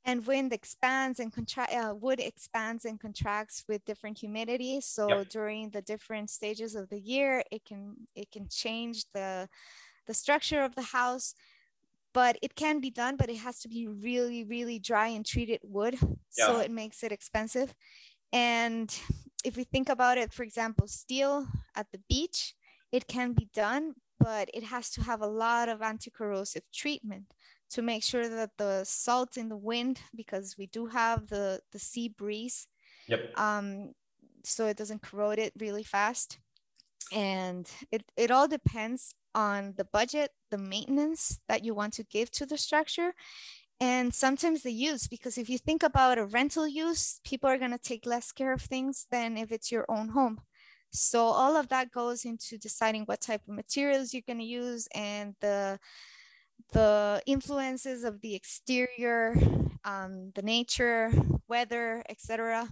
And 0.06 0.26
wind 0.26 0.54
expands 0.54 1.20
and 1.20 1.34
contract, 1.34 1.74
uh, 1.74 1.96
wood 1.96 2.20
expands 2.20 2.86
and 2.86 3.00
contracts 3.00 3.66
with 3.68 3.84
different 3.86 4.20
humidity. 4.20 4.80
So 4.80 5.10
yep. 5.10 5.30
during 5.30 5.72
the 5.72 5.82
different 5.82 6.30
stages 6.30 6.76
of 6.76 6.90
the 6.90 7.00
year, 7.00 7.44
it 7.52 7.66
can 7.66 7.96
it 8.16 8.32
can 8.32 8.48
change 8.48 9.06
the 9.14 9.50
the 10.06 10.14
structure 10.14 10.64
of 10.64 10.76
the 10.76 10.84
house 10.84 11.34
but 12.16 12.38
it 12.42 12.56
can 12.56 12.80
be 12.80 12.90
done, 12.90 13.18
but 13.18 13.30
it 13.30 13.36
has 13.36 13.60
to 13.60 13.68
be 13.68 13.88
really, 13.88 14.46
really 14.46 14.80
dry 14.80 15.08
and 15.08 15.26
treated 15.26 15.60
wood. 15.64 15.98
Yeah. 16.38 16.48
So 16.48 16.60
it 16.60 16.72
makes 16.72 17.04
it 17.04 17.12
expensive. 17.12 17.76
And 18.32 18.90
if 19.46 19.56
we 19.56 19.64
think 19.64 19.90
about 19.90 20.18
it, 20.18 20.34
for 20.34 20.44
example, 20.44 20.88
steel 20.88 21.48
at 21.76 21.88
the 21.92 22.02
beach, 22.10 22.56
it 22.92 23.08
can 23.08 23.34
be 23.34 23.48
done, 23.54 23.94
but 24.20 24.50
it 24.54 24.64
has 24.64 24.90
to 24.92 25.02
have 25.02 25.22
a 25.22 25.28
lot 25.28 25.70
of 25.70 25.82
anti-corrosive 25.82 26.64
treatment 26.74 27.26
to 27.70 27.82
make 27.82 28.04
sure 28.04 28.28
that 28.28 28.52
the 28.58 28.84
salt 28.84 29.38
in 29.38 29.50
the 29.50 29.58
wind, 29.58 30.00
because 30.16 30.56
we 30.58 30.68
do 30.68 30.88
have 30.88 31.28
the, 31.28 31.60
the 31.72 31.80
sea 31.80 32.10
breeze, 32.10 32.68
yep. 33.08 33.38
um, 33.38 33.94
so 34.44 34.66
it 34.68 34.78
doesn't 34.78 35.02
corrode 35.02 35.40
it 35.40 35.54
really 35.60 35.84
fast. 35.84 36.40
And 37.12 37.70
it, 37.92 38.04
it 38.18 38.32
all 38.32 38.48
depends 38.48 39.16
on 39.34 39.74
the 39.78 39.86
budget, 39.86 40.32
the 40.50 40.58
maintenance 40.58 41.40
that 41.48 41.64
you 41.64 41.76
want 41.76 41.94
to 41.94 42.04
give 42.04 42.32
to 42.32 42.46
the 42.46 42.58
structure, 42.58 43.14
and 43.80 44.14
sometimes 44.14 44.64
the 44.64 44.72
use. 44.72 45.08
Because 45.08 45.38
if 45.38 45.50
you 45.50 45.58
think 45.58 45.84
about 45.84 46.18
a 46.18 46.26
rental 46.26 46.68
use, 46.68 47.20
people 47.24 47.50
are 47.50 47.58
going 47.58 47.72
to 47.72 47.78
take 47.78 48.06
less 48.06 48.32
care 48.32 48.54
of 48.54 48.62
things 48.62 49.08
than 49.12 49.38
if 49.38 49.52
it's 49.52 49.72
your 49.72 49.86
own 49.90 50.10
home. 50.10 50.42
So 50.92 51.26
all 51.26 51.58
of 51.58 51.68
that 51.70 51.92
goes 51.92 52.24
into 52.24 52.58
deciding 52.58 53.04
what 53.04 53.22
type 53.22 53.42
of 53.48 53.54
materials 53.54 54.14
you're 54.14 54.24
going 54.26 54.40
to 54.40 54.46
use 54.46 54.88
and 54.96 55.36
the 55.42 55.80
the 56.72 57.22
influences 57.26 58.04
of 58.04 58.22
the 58.22 58.34
exterior, 58.34 59.36
um, 59.84 60.32
the 60.36 60.42
nature, 60.42 61.12
weather, 61.48 62.02
etc. 62.10 62.70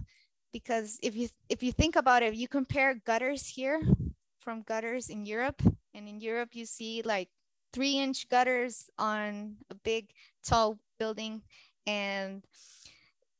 Because 0.52 0.98
if 1.02 1.14
you 1.14 1.28
if 1.48 1.62
you 1.62 1.70
think 1.70 1.96
about 1.96 2.22
it, 2.22 2.34
you 2.34 2.48
compare 2.48 2.94
gutters 2.94 3.46
here 3.46 3.80
from 4.38 4.62
gutters 4.62 5.10
in 5.10 5.26
Europe, 5.26 5.62
and 5.92 6.08
in 6.08 6.20
Europe 6.20 6.50
you 6.52 6.64
see 6.64 7.02
like 7.02 7.28
three 7.72 7.98
inch 7.98 8.28
gutters 8.28 8.88
on 8.98 9.56
a 9.70 9.74
big 9.74 10.10
tall 10.44 10.78
building, 10.98 11.42
and 11.86 12.44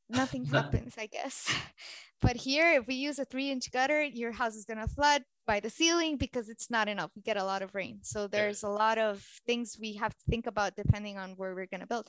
nothing 0.09 0.45
happens, 0.57 0.95
I 0.99 1.07
guess. 1.07 1.53
But 2.21 2.37
here, 2.37 2.81
if 2.81 2.87
we 2.87 2.95
use 2.95 3.19
a 3.19 3.27
three 3.27 3.51
inch 3.51 3.71
gutter, 3.71 4.03
your 4.03 4.33
house 4.33 4.55
is 4.57 4.65
gonna 4.65 4.89
flood 4.89 5.25
by 5.47 5.61
the 5.61 5.69
ceiling 5.69 6.17
because 6.17 6.49
it's 6.49 6.71
not 6.71 6.89
enough. 6.89 7.11
We 7.15 7.21
get 7.21 7.37
a 7.37 7.45
lot 7.45 7.61
of 7.61 7.75
rain. 7.75 7.99
So 8.01 8.27
there's 8.27 8.63
a 8.63 8.69
lot 8.69 8.97
of 8.97 9.23
things 9.47 9.77
we 9.79 9.93
have 9.97 10.15
to 10.15 10.25
think 10.31 10.47
about 10.47 10.75
depending 10.75 11.19
on 11.19 11.33
where 11.33 11.55
we're 11.55 11.67
gonna 11.67 11.87
build. 11.87 12.09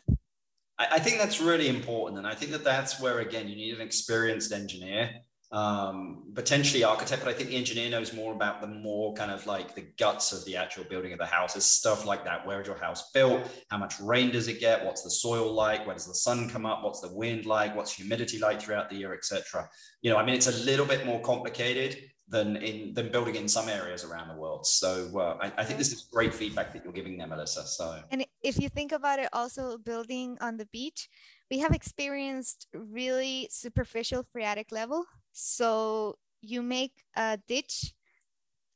I 0.78 1.00
think 1.00 1.20
that's 1.20 1.42
really 1.42 1.68
important. 1.68 2.18
And 2.18 2.28
I 2.28 2.34
think 2.34 2.52
that 2.52 2.64
that's 2.64 3.00
where, 3.00 3.20
again, 3.20 3.50
you 3.50 3.56
need 3.56 3.76
an 3.76 3.82
experienced 3.82 4.54
engineer 4.54 5.10
um, 5.56 6.24
potentially 6.34 6.84
architect, 6.84 7.24
but 7.24 7.34
I 7.34 7.34
think 7.34 7.50
the 7.50 7.56
engineer 7.56 7.90
knows 7.90 8.12
more 8.14 8.34
about 8.34 8.60
the 8.60 8.68
more 8.68 9.14
kind 9.14 9.32
of 9.32 9.48
like 9.48 9.74
the 9.74 9.86
guts 9.98 10.34
of 10.34 10.44
the 10.44 10.58
actual 10.58 10.84
building 10.84 11.14
of 11.14 11.18
the 11.18 11.26
house. 11.26 11.56
Stuff 11.66 12.06
like 12.06 12.26
that. 12.26 12.46
Where 12.46 12.60
is 12.60 12.68
your 12.68 12.78
house 12.78 13.10
built? 13.12 13.42
How 13.72 13.78
much 13.78 13.98
rain 14.02 14.32
does 14.32 14.50
it 14.50 14.60
get? 14.60 14.84
What's 14.86 15.04
the 15.04 15.10
soil 15.10 15.54
like? 15.54 15.86
Where 15.86 15.96
does 15.96 16.08
the 16.08 16.14
sun 16.14 16.50
come 16.50 16.66
up? 16.66 16.84
What's 16.84 17.00
the 17.00 17.14
wind 17.14 17.46
like? 17.46 17.74
What's 17.74 17.94
humidity 17.94 18.38
like 18.38 18.62
throughout 18.62 18.90
the 18.90 18.98
year, 18.98 19.14
etc. 19.14 19.70
You 20.02 20.12
know, 20.12 20.18
I 20.18 20.26
mean, 20.26 20.36
it's 20.36 20.48
a 20.48 20.64
little 20.66 20.86
bit 20.86 21.06
more 21.06 21.22
complicated 21.22 22.00
than 22.28 22.58
in 22.58 22.94
than 22.94 23.10
building 23.10 23.36
in 23.36 23.48
some 23.48 23.70
areas 23.70 24.04
around 24.04 24.28
the 24.28 24.36
world. 24.36 24.68
So 24.68 25.18
uh, 25.18 25.38
I, 25.42 25.54
I, 25.62 25.64
think 25.64 25.78
this 25.78 25.94
is 25.94 26.02
great 26.12 26.34
feedback 26.34 26.74
that 26.74 26.84
you're 26.84 26.92
giving 26.92 27.18
them, 27.18 27.30
Melissa. 27.30 27.66
So 27.66 28.02
and 28.12 28.26
if 28.42 28.60
you 28.60 28.68
think 28.68 28.92
about 28.92 29.20
it, 29.20 29.30
also 29.32 29.78
building 29.78 30.38
on 30.42 30.58
the 30.58 30.66
beach, 30.66 31.08
we 31.50 31.60
have 31.60 31.72
experienced 31.72 32.68
really 32.74 33.48
superficial 33.52 34.24
phreatic 34.24 34.72
level 34.72 35.06
so 35.38 36.18
you 36.42 36.62
make 36.62 36.94
a 37.16 37.38
ditch 37.48 37.94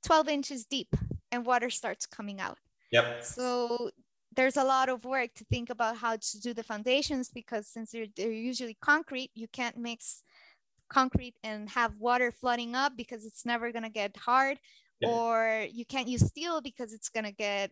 12 0.03 0.27
inches 0.27 0.65
deep 0.65 0.93
and 1.31 1.45
water 1.45 1.69
starts 1.69 2.05
coming 2.05 2.41
out. 2.41 2.57
Yep. 2.91 3.23
So 3.23 3.91
there's 4.35 4.57
a 4.57 4.63
lot 4.63 4.89
of 4.89 5.05
work 5.05 5.33
to 5.35 5.45
think 5.45 5.69
about 5.69 5.97
how 5.97 6.17
to 6.17 6.39
do 6.41 6.53
the 6.53 6.63
foundations 6.63 7.29
because 7.29 7.67
since 7.67 7.91
they're, 7.91 8.07
they're 8.15 8.31
usually 8.31 8.77
concrete, 8.81 9.31
you 9.35 9.47
can't 9.47 9.77
mix 9.77 10.23
concrete 10.89 11.35
and 11.43 11.69
have 11.69 11.95
water 11.97 12.31
flooding 12.31 12.75
up 12.75 12.97
because 12.97 13.25
it's 13.25 13.45
never 13.45 13.71
going 13.71 13.83
to 13.83 13.89
get 13.89 14.17
hard. 14.17 14.59
Yep. 14.99 15.11
Or 15.11 15.65
you 15.71 15.85
can't 15.85 16.09
use 16.09 16.27
steel 16.27 16.59
because 16.61 16.93
it's 16.93 17.09
going 17.09 17.23
to 17.23 17.31
get 17.31 17.71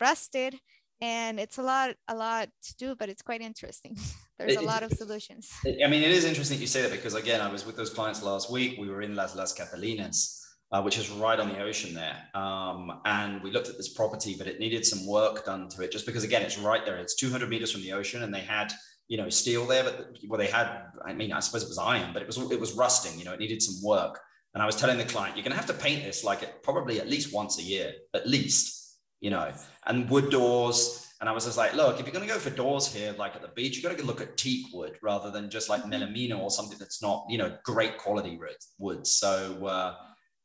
rusted 0.00 0.54
and 1.00 1.38
it's 1.38 1.58
a 1.58 1.62
lot 1.62 1.94
a 2.08 2.14
lot 2.14 2.48
to 2.62 2.74
do 2.76 2.94
but 2.94 3.08
it's 3.08 3.22
quite 3.22 3.40
interesting. 3.40 3.96
There's 4.38 4.56
a 4.56 4.60
lot 4.60 4.82
of 4.82 4.92
solutions. 4.92 5.50
I 5.66 5.86
mean 5.88 6.02
it 6.02 6.10
is 6.10 6.24
interesting 6.24 6.60
you 6.60 6.66
say 6.66 6.82
that 6.82 6.92
because 6.92 7.14
again 7.14 7.40
i 7.40 7.50
was 7.50 7.66
with 7.66 7.76
those 7.76 7.90
clients 7.90 8.22
last 8.22 8.50
week. 8.50 8.78
We 8.78 8.88
were 8.88 9.02
in 9.02 9.14
las 9.14 9.34
las 9.36 9.54
catalinas 9.54 10.44
uh, 10.70 10.82
which 10.82 10.98
is 10.98 11.10
right 11.10 11.40
on 11.40 11.48
the 11.48 11.60
ocean 11.60 11.94
there. 11.94 12.16
Um, 12.34 13.00
and 13.04 13.42
we 13.42 13.50
looked 13.50 13.68
at 13.68 13.76
this 13.76 13.92
property 13.94 14.34
but 14.36 14.46
it 14.46 14.60
needed 14.60 14.84
some 14.84 15.06
work 15.06 15.44
done 15.44 15.68
to 15.70 15.82
it 15.82 15.92
just 15.92 16.06
because 16.06 16.24
again 16.24 16.42
it's 16.42 16.58
right 16.58 16.84
there. 16.84 16.98
It's 16.98 17.16
200 17.16 17.48
meters 17.48 17.72
from 17.72 17.82
the 17.82 17.92
ocean 17.92 18.22
and 18.22 18.32
they 18.32 18.40
had 18.40 18.72
you 19.08 19.16
know 19.16 19.28
steel 19.28 19.66
there 19.66 19.84
but 19.84 20.16
well 20.28 20.38
they 20.38 20.46
had 20.46 20.82
i 21.06 21.14
mean 21.14 21.32
i 21.32 21.40
suppose 21.40 21.62
it 21.62 21.68
was 21.68 21.78
iron 21.78 22.12
but 22.12 22.20
it 22.20 22.26
was 22.26 22.36
it 22.36 22.60
was 22.60 22.74
rusting 22.74 23.18
you 23.18 23.24
know 23.24 23.32
it 23.32 23.40
needed 23.40 23.62
some 23.62 23.82
work. 23.82 24.20
And 24.54 24.62
i 24.62 24.66
was 24.66 24.76
telling 24.76 24.98
the 24.98 25.04
client 25.04 25.36
you're 25.36 25.44
going 25.44 25.52
to 25.52 25.62
have 25.62 25.66
to 25.66 25.84
paint 25.86 26.02
this 26.02 26.24
like 26.24 26.42
it 26.42 26.62
probably 26.62 27.00
at 27.00 27.08
least 27.08 27.32
once 27.32 27.58
a 27.58 27.62
year 27.62 27.92
at 28.14 28.26
least 28.26 28.77
you 29.20 29.30
know, 29.30 29.52
and 29.86 30.08
wood 30.10 30.30
doors. 30.30 31.04
And 31.20 31.28
I 31.28 31.32
was 31.32 31.46
just 31.46 31.58
like, 31.58 31.74
look, 31.74 31.98
if 31.98 32.06
you're 32.06 32.14
going 32.14 32.26
to 32.26 32.32
go 32.32 32.38
for 32.38 32.50
doors 32.50 32.92
here, 32.92 33.12
like 33.18 33.34
at 33.34 33.42
the 33.42 33.48
beach, 33.48 33.76
you 33.76 33.82
got 33.82 33.96
to 33.96 34.04
look 34.04 34.20
at 34.20 34.36
teak 34.36 34.66
wood 34.72 34.96
rather 35.02 35.32
than 35.32 35.50
just 35.50 35.68
like 35.68 35.82
melamina 35.82 36.38
or 36.38 36.50
something 36.50 36.78
that's 36.78 37.02
not, 37.02 37.26
you 37.28 37.38
know, 37.38 37.56
great 37.64 37.98
quality 37.98 38.38
wood. 38.78 39.04
So, 39.04 39.66
uh, 39.66 39.94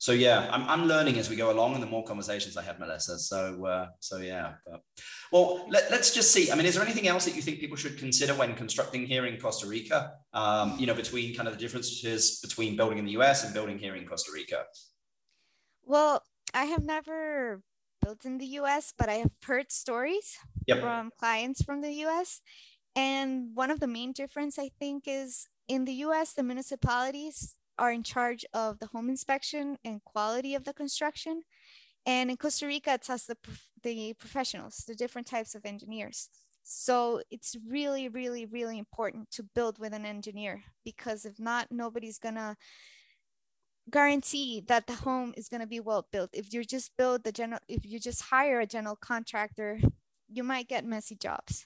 so 0.04 0.12
yeah, 0.12 0.50
I'm, 0.52 0.68
I'm 0.68 0.88
learning 0.88 1.18
as 1.18 1.30
we 1.30 1.38
go 1.38 1.50
along, 1.50 1.76
and 1.76 1.82
the 1.82 1.88
more 1.88 2.04
conversations 2.04 2.58
I 2.58 2.64
have, 2.64 2.78
Melissa. 2.78 3.18
So, 3.18 3.66
uh, 3.66 3.88
so 4.02 4.18
yeah. 4.18 4.56
But, 4.66 4.82
well, 5.32 5.66
let, 5.70 5.90
us 5.94 6.14
just 6.14 6.34
see. 6.34 6.52
I 6.52 6.56
mean, 6.56 6.66
is 6.66 6.76
there 6.76 6.84
anything 6.84 7.08
else 7.08 7.24
that 7.24 7.36
you 7.36 7.42
think 7.42 7.60
people 7.60 7.78
should 7.78 7.98
consider 7.98 8.34
when 8.34 8.54
constructing 8.54 9.06
here 9.06 9.26
in 9.28 9.40
Costa 9.40 9.66
Rica? 9.66 10.12
Um, 10.34 10.78
you 10.78 10.88
know, 10.88 10.94
between 10.94 11.34
kind 11.36 11.48
of 11.48 11.54
the 11.54 11.60
differences 11.62 12.42
between 12.42 12.76
building 12.76 12.98
in 12.98 13.06
the 13.06 13.12
US 13.12 13.46
and 13.46 13.54
building 13.54 13.80
here 13.80 13.96
in 13.96 14.06
Costa 14.06 14.32
Rica. 14.34 14.66
Well, 15.86 16.22
I 16.54 16.66
have 16.66 16.84
never 16.84 17.62
built 18.04 18.26
in 18.26 18.38
the 18.38 18.46
US, 18.60 18.94
but 18.98 19.10
I 19.10 19.16
have 19.16 19.32
heard 19.44 19.72
stories 19.72 20.38
yep. 20.68 20.80
from 20.82 21.12
clients 21.18 21.64
from 21.64 21.82
the 21.82 21.92
US. 22.06 22.42
And 22.96 23.56
one 23.56 23.72
of 23.72 23.80
the 23.80 23.88
main 23.88 24.12
difference 24.12 24.60
I 24.60 24.70
think 24.80 25.04
is 25.08 25.48
in 25.68 25.86
the 25.86 25.94
US, 26.06 26.34
the 26.34 26.44
municipalities 26.44 27.56
are 27.80 27.92
in 27.92 28.04
charge 28.04 28.46
of 28.54 28.80
the 28.80 28.88
home 28.88 29.10
inspection 29.10 29.78
and 29.84 30.04
quality 30.04 30.56
of 30.56 30.64
the 30.64 30.74
construction. 30.74 31.42
And 32.06 32.30
in 32.30 32.38
Costa 32.38 32.68
Rica, 32.68 32.96
it's 32.96 33.10
us, 33.10 33.26
the, 33.26 33.38
the 33.82 34.14
professionals, 34.14 34.84
the 34.88 34.96
different 34.96 35.28
types 35.28 35.56
of 35.56 35.66
engineers. 35.66 36.30
So 36.64 37.22
it's 37.32 37.56
really, 37.68 38.08
really, 38.08 38.46
really 38.46 38.78
important 38.78 39.32
to 39.32 39.44
build 39.44 39.80
with 39.80 39.94
an 39.94 40.06
engineer 40.06 40.64
because 40.86 41.26
if 41.26 41.40
not, 41.40 41.68
nobody's 41.72 42.20
gonna 42.20 42.56
guarantee 43.90 44.64
that 44.68 44.88
the 44.88 44.94
home 44.94 45.34
is 45.36 45.50
going 45.50 45.62
to 45.62 45.68
be 45.68 45.80
well 45.80 46.08
built. 46.12 46.30
If 46.34 46.54
you 46.54 46.64
just 46.64 46.96
build 46.98 47.24
the 47.24 47.32
general 47.32 47.62
if 47.68 47.86
you 47.86 48.00
just 48.00 48.22
hire 48.24 48.60
a 48.60 48.66
general 48.66 48.96
contractor 48.96 49.80
you 50.30 50.44
might 50.44 50.68
get 50.68 50.86
messy 50.86 51.16
jobs. 51.16 51.66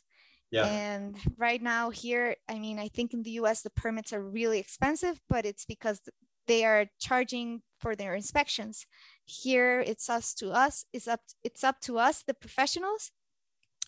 Yeah. 0.49 0.65
and 0.65 1.17
right 1.38 1.62
now 1.62 1.89
here 1.89 2.38
i 2.47 2.58
mean 2.58 2.80
i 2.80 2.88
think 2.88 3.13
in 3.13 3.23
the 3.23 3.32
us 3.32 3.63
the 3.63 3.69
permits 3.69 4.13
are 4.13 4.23
really 4.23 4.60
expensive 4.60 5.19
but 5.27 5.45
it's 5.45 5.65
because 5.65 5.99
they 6.47 6.63
are 6.63 6.86
charging 6.99 7.62
for 7.80 7.95
their 7.95 8.15
inspections. 8.15 8.86
Here 9.25 9.82
it's 9.82 10.10
us 10.10 10.34
to 10.36 10.51
us 10.51 10.86
it's 10.93 11.08
up 11.08 11.21
it's 11.43 11.63
up 11.63 11.80
to 11.82 11.99
us 11.99 12.23
the 12.23 12.34
professionals. 12.34 13.12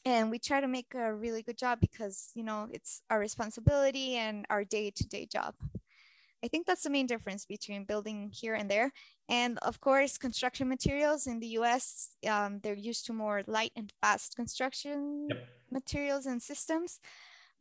And 0.06 0.32
we 0.32 0.40
try 0.40 0.62
to 0.62 0.68
make 0.68 0.94
a 0.96 1.14
really 1.14 1.42
good 1.44 1.58
job 1.58 1.80
because 1.80 2.32
you 2.36 2.44
know 2.44 2.68
it's 2.72 3.02
our 3.10 3.20
responsibility 3.20 4.16
and 4.16 4.46
our 4.50 4.64
day-to-day 4.64 5.28
job 5.32 5.56
I 6.44 6.48
think 6.48 6.66
that's 6.66 6.84
the 6.84 6.90
main 6.90 7.06
difference 7.06 7.46
between 7.46 7.84
building 7.84 8.32
here 8.34 8.54
and 8.54 8.70
there. 8.70 8.92
And 9.28 9.58
of 9.60 9.80
course, 9.82 10.18
construction 10.18 10.70
materials 10.70 11.28
in 11.28 11.40
the 11.40 11.60
US, 11.60 12.16
um, 12.28 12.60
they're 12.64 12.74
used 12.74 13.06
to 13.08 13.14
more 13.14 13.44
light 13.48 13.72
and 13.76 13.92
fast 14.02 14.36
construction 14.36 15.28
yep. 15.30 15.48
materials 15.72 16.26
and 16.26 16.42
systems. 16.42 17.00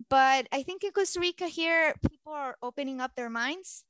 But 0.08 0.46
I 0.52 0.62
think 0.62 0.84
in 0.84 0.92
Costa 0.92 1.20
Rica 1.20 1.46
here, 1.46 1.94
people 2.08 2.32
are 2.32 2.56
opening 2.62 3.00
up 3.00 3.16
their 3.16 3.30
minds 3.30 3.84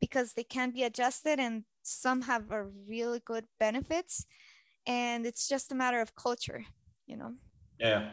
because 0.00 0.32
they 0.32 0.44
can 0.44 0.70
be 0.70 0.84
adjusted 0.84 1.38
and 1.38 1.64
some 1.82 2.22
have 2.22 2.50
a 2.50 2.64
really 2.64 3.20
good 3.24 3.44
benefits. 3.58 4.24
And 4.86 5.26
it's 5.26 5.48
just 5.48 5.70
a 5.70 5.74
matter 5.74 6.00
of 6.00 6.14
culture, 6.14 6.64
you 7.06 7.16
know? 7.16 7.34
Yeah. 7.78 8.10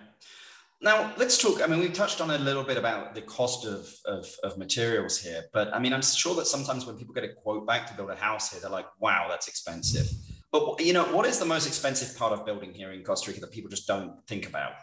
Now, 0.80 1.14
let's 1.18 1.40
talk. 1.40 1.62
I 1.62 1.68
mean, 1.68 1.80
we 1.80 1.90
touched 1.90 2.22
on 2.22 2.30
a 2.30 2.38
little 2.38 2.64
bit 2.64 2.78
about 2.78 3.16
the 3.16 3.22
cost 3.22 3.66
of, 3.66 3.92
of, 4.06 4.28
of, 4.44 4.60
materials 4.60 5.18
here, 5.18 5.44
but 5.52 5.74
I 5.74 5.80
mean, 5.80 5.92
I'm 5.92 6.04
sure 6.04 6.36
that 6.36 6.46
sometimes 6.46 6.86
when 6.86 6.98
people 6.98 7.16
get 7.16 7.24
a 7.24 7.34
quote 7.34 7.66
back 7.66 7.88
to 7.88 7.96
build 7.96 8.12
a 8.12 8.16
house 8.16 8.52
here, 8.52 8.62
they're 8.62 8.70
like, 8.70 8.86
wow, 9.00 9.26
that's 9.28 9.48
expensive. 9.48 10.08
But, 10.52 10.80
you 10.80 10.94
know, 10.94 11.06
what 11.06 11.26
is 11.26 11.40
the 11.40 11.46
most 11.46 11.66
expensive 11.66 12.16
part 12.16 12.32
of 12.32 12.46
building 12.46 12.74
here 12.74 12.92
in 12.92 13.04
Costa 13.04 13.32
Rica 13.32 13.42
that 13.42 13.52
people 13.52 13.72
just 13.72 13.88
don't 13.88 14.14
think 14.28 14.48
about? 14.48 14.74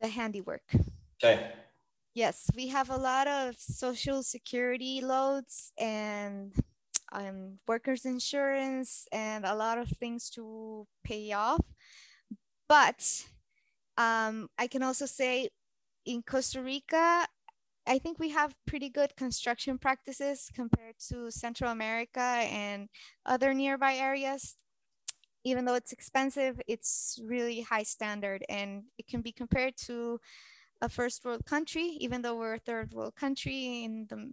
The 0.00 0.08
handiwork. 0.08 0.62
Okay. 1.22 1.52
Yes, 2.14 2.50
we 2.54 2.68
have 2.68 2.90
a 2.90 2.96
lot 2.96 3.26
of 3.26 3.56
social 3.58 4.22
security 4.22 5.00
loads 5.00 5.72
and 5.78 6.52
um, 7.12 7.58
workers' 7.66 8.04
insurance 8.04 9.06
and 9.10 9.44
a 9.46 9.54
lot 9.54 9.78
of 9.78 9.88
things 9.88 10.28
to 10.30 10.86
pay 11.02 11.32
off. 11.32 11.64
But 12.68 13.24
um, 13.98 14.48
I 14.56 14.68
can 14.68 14.82
also 14.82 15.06
say 15.06 15.50
in 16.06 16.22
Costa 16.22 16.62
Rica, 16.62 17.26
I 17.86 17.98
think 17.98 18.18
we 18.18 18.30
have 18.30 18.54
pretty 18.66 18.88
good 18.88 19.16
construction 19.16 19.76
practices 19.76 20.50
compared 20.54 20.94
to 21.08 21.30
Central 21.30 21.72
America 21.72 22.20
and 22.20 22.88
other 23.26 23.52
nearby 23.52 23.94
areas. 23.94 24.56
Even 25.44 25.64
though 25.64 25.74
it's 25.74 25.92
expensive, 25.92 26.60
it's 26.68 27.18
really 27.24 27.62
high 27.62 27.82
standard 27.82 28.44
and 28.48 28.84
it 28.98 29.08
can 29.08 29.20
be 29.20 29.32
compared 29.32 29.76
to 29.86 30.20
a 30.80 30.88
first 30.88 31.24
world 31.24 31.44
country, 31.44 31.96
even 32.00 32.22
though 32.22 32.36
we're 32.36 32.54
a 32.54 32.58
third 32.58 32.94
world 32.94 33.16
country 33.16 33.84
in 33.84 34.06
the 34.08 34.30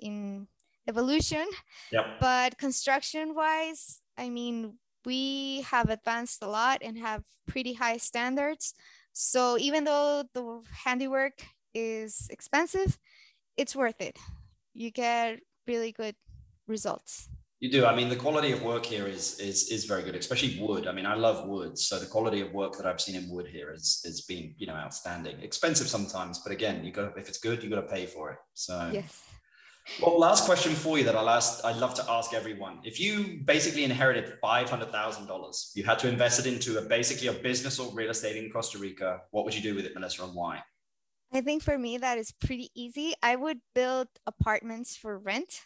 in 0.00 0.46
evolution. 0.86 1.46
Yep. 1.92 2.06
But 2.20 2.58
construction 2.58 3.34
wise, 3.34 4.02
I 4.18 4.28
mean, 4.28 4.74
we 5.04 5.62
have 5.62 5.88
advanced 5.88 6.42
a 6.42 6.48
lot 6.48 6.78
and 6.82 6.98
have 6.98 7.22
pretty 7.46 7.74
high 7.74 7.96
standards. 7.96 8.74
So 9.20 9.58
even 9.58 9.82
though 9.82 10.22
the 10.32 10.60
handiwork 10.70 11.42
is 11.74 12.28
expensive, 12.30 12.96
it's 13.56 13.74
worth 13.74 14.00
it. 14.00 14.16
You 14.74 14.92
get 14.92 15.40
really 15.66 15.90
good 15.90 16.14
results. 16.68 17.28
You 17.58 17.68
do. 17.68 17.84
I 17.84 17.96
mean, 17.96 18.10
the 18.10 18.14
quality 18.14 18.52
of 18.52 18.62
work 18.62 18.86
here 18.86 19.08
is 19.08 19.40
is 19.40 19.72
is 19.72 19.86
very 19.86 20.04
good, 20.04 20.14
especially 20.14 20.60
wood. 20.60 20.86
I 20.86 20.92
mean, 20.92 21.04
I 21.04 21.14
love 21.14 21.48
wood, 21.48 21.76
so 21.76 21.98
the 21.98 22.06
quality 22.06 22.40
of 22.42 22.52
work 22.52 22.76
that 22.76 22.86
I've 22.86 23.00
seen 23.00 23.16
in 23.16 23.28
wood 23.28 23.48
here 23.48 23.72
is 23.72 24.00
is 24.04 24.20
been 24.20 24.54
you 24.56 24.68
know 24.68 24.74
outstanding. 24.74 25.40
Expensive 25.40 25.88
sometimes, 25.88 26.38
but 26.38 26.52
again, 26.52 26.84
you 26.84 26.92
got 26.92 27.18
if 27.18 27.28
it's 27.28 27.38
good, 27.38 27.60
you 27.64 27.68
got 27.68 27.80
to 27.80 27.92
pay 27.96 28.06
for 28.06 28.30
it. 28.30 28.38
So 28.54 28.88
yes. 28.92 29.27
Well, 30.00 30.18
last 30.18 30.44
question 30.44 30.74
for 30.74 30.98
you 30.98 31.04
that 31.04 31.16
I'll 31.16 31.28
ask. 31.28 31.64
I'd 31.64 31.76
love 31.76 31.94
to 31.94 32.04
ask 32.08 32.32
everyone. 32.32 32.78
If 32.84 33.00
you 33.00 33.40
basically 33.44 33.84
inherited 33.84 34.34
five 34.40 34.70
hundred 34.70 34.92
thousand 34.92 35.26
dollars, 35.26 35.72
you 35.74 35.84
had 35.84 35.98
to 36.00 36.08
invest 36.08 36.38
it 36.38 36.46
into 36.46 36.78
a 36.78 36.82
basically 36.82 37.28
a 37.28 37.32
business 37.32 37.78
or 37.78 37.92
real 37.92 38.10
estate 38.10 38.36
in 38.36 38.50
Costa 38.50 38.78
Rica. 38.78 39.22
What 39.30 39.44
would 39.44 39.54
you 39.54 39.62
do 39.62 39.74
with 39.74 39.86
it, 39.86 39.94
Melissa, 39.94 40.24
and 40.24 40.34
why? 40.34 40.62
I 41.32 41.40
think 41.40 41.62
for 41.62 41.76
me 41.76 41.98
that 41.98 42.16
is 42.16 42.32
pretty 42.32 42.70
easy. 42.74 43.14
I 43.22 43.36
would 43.36 43.60
build 43.74 44.08
apartments 44.26 44.96
for 44.96 45.18
rent 45.18 45.62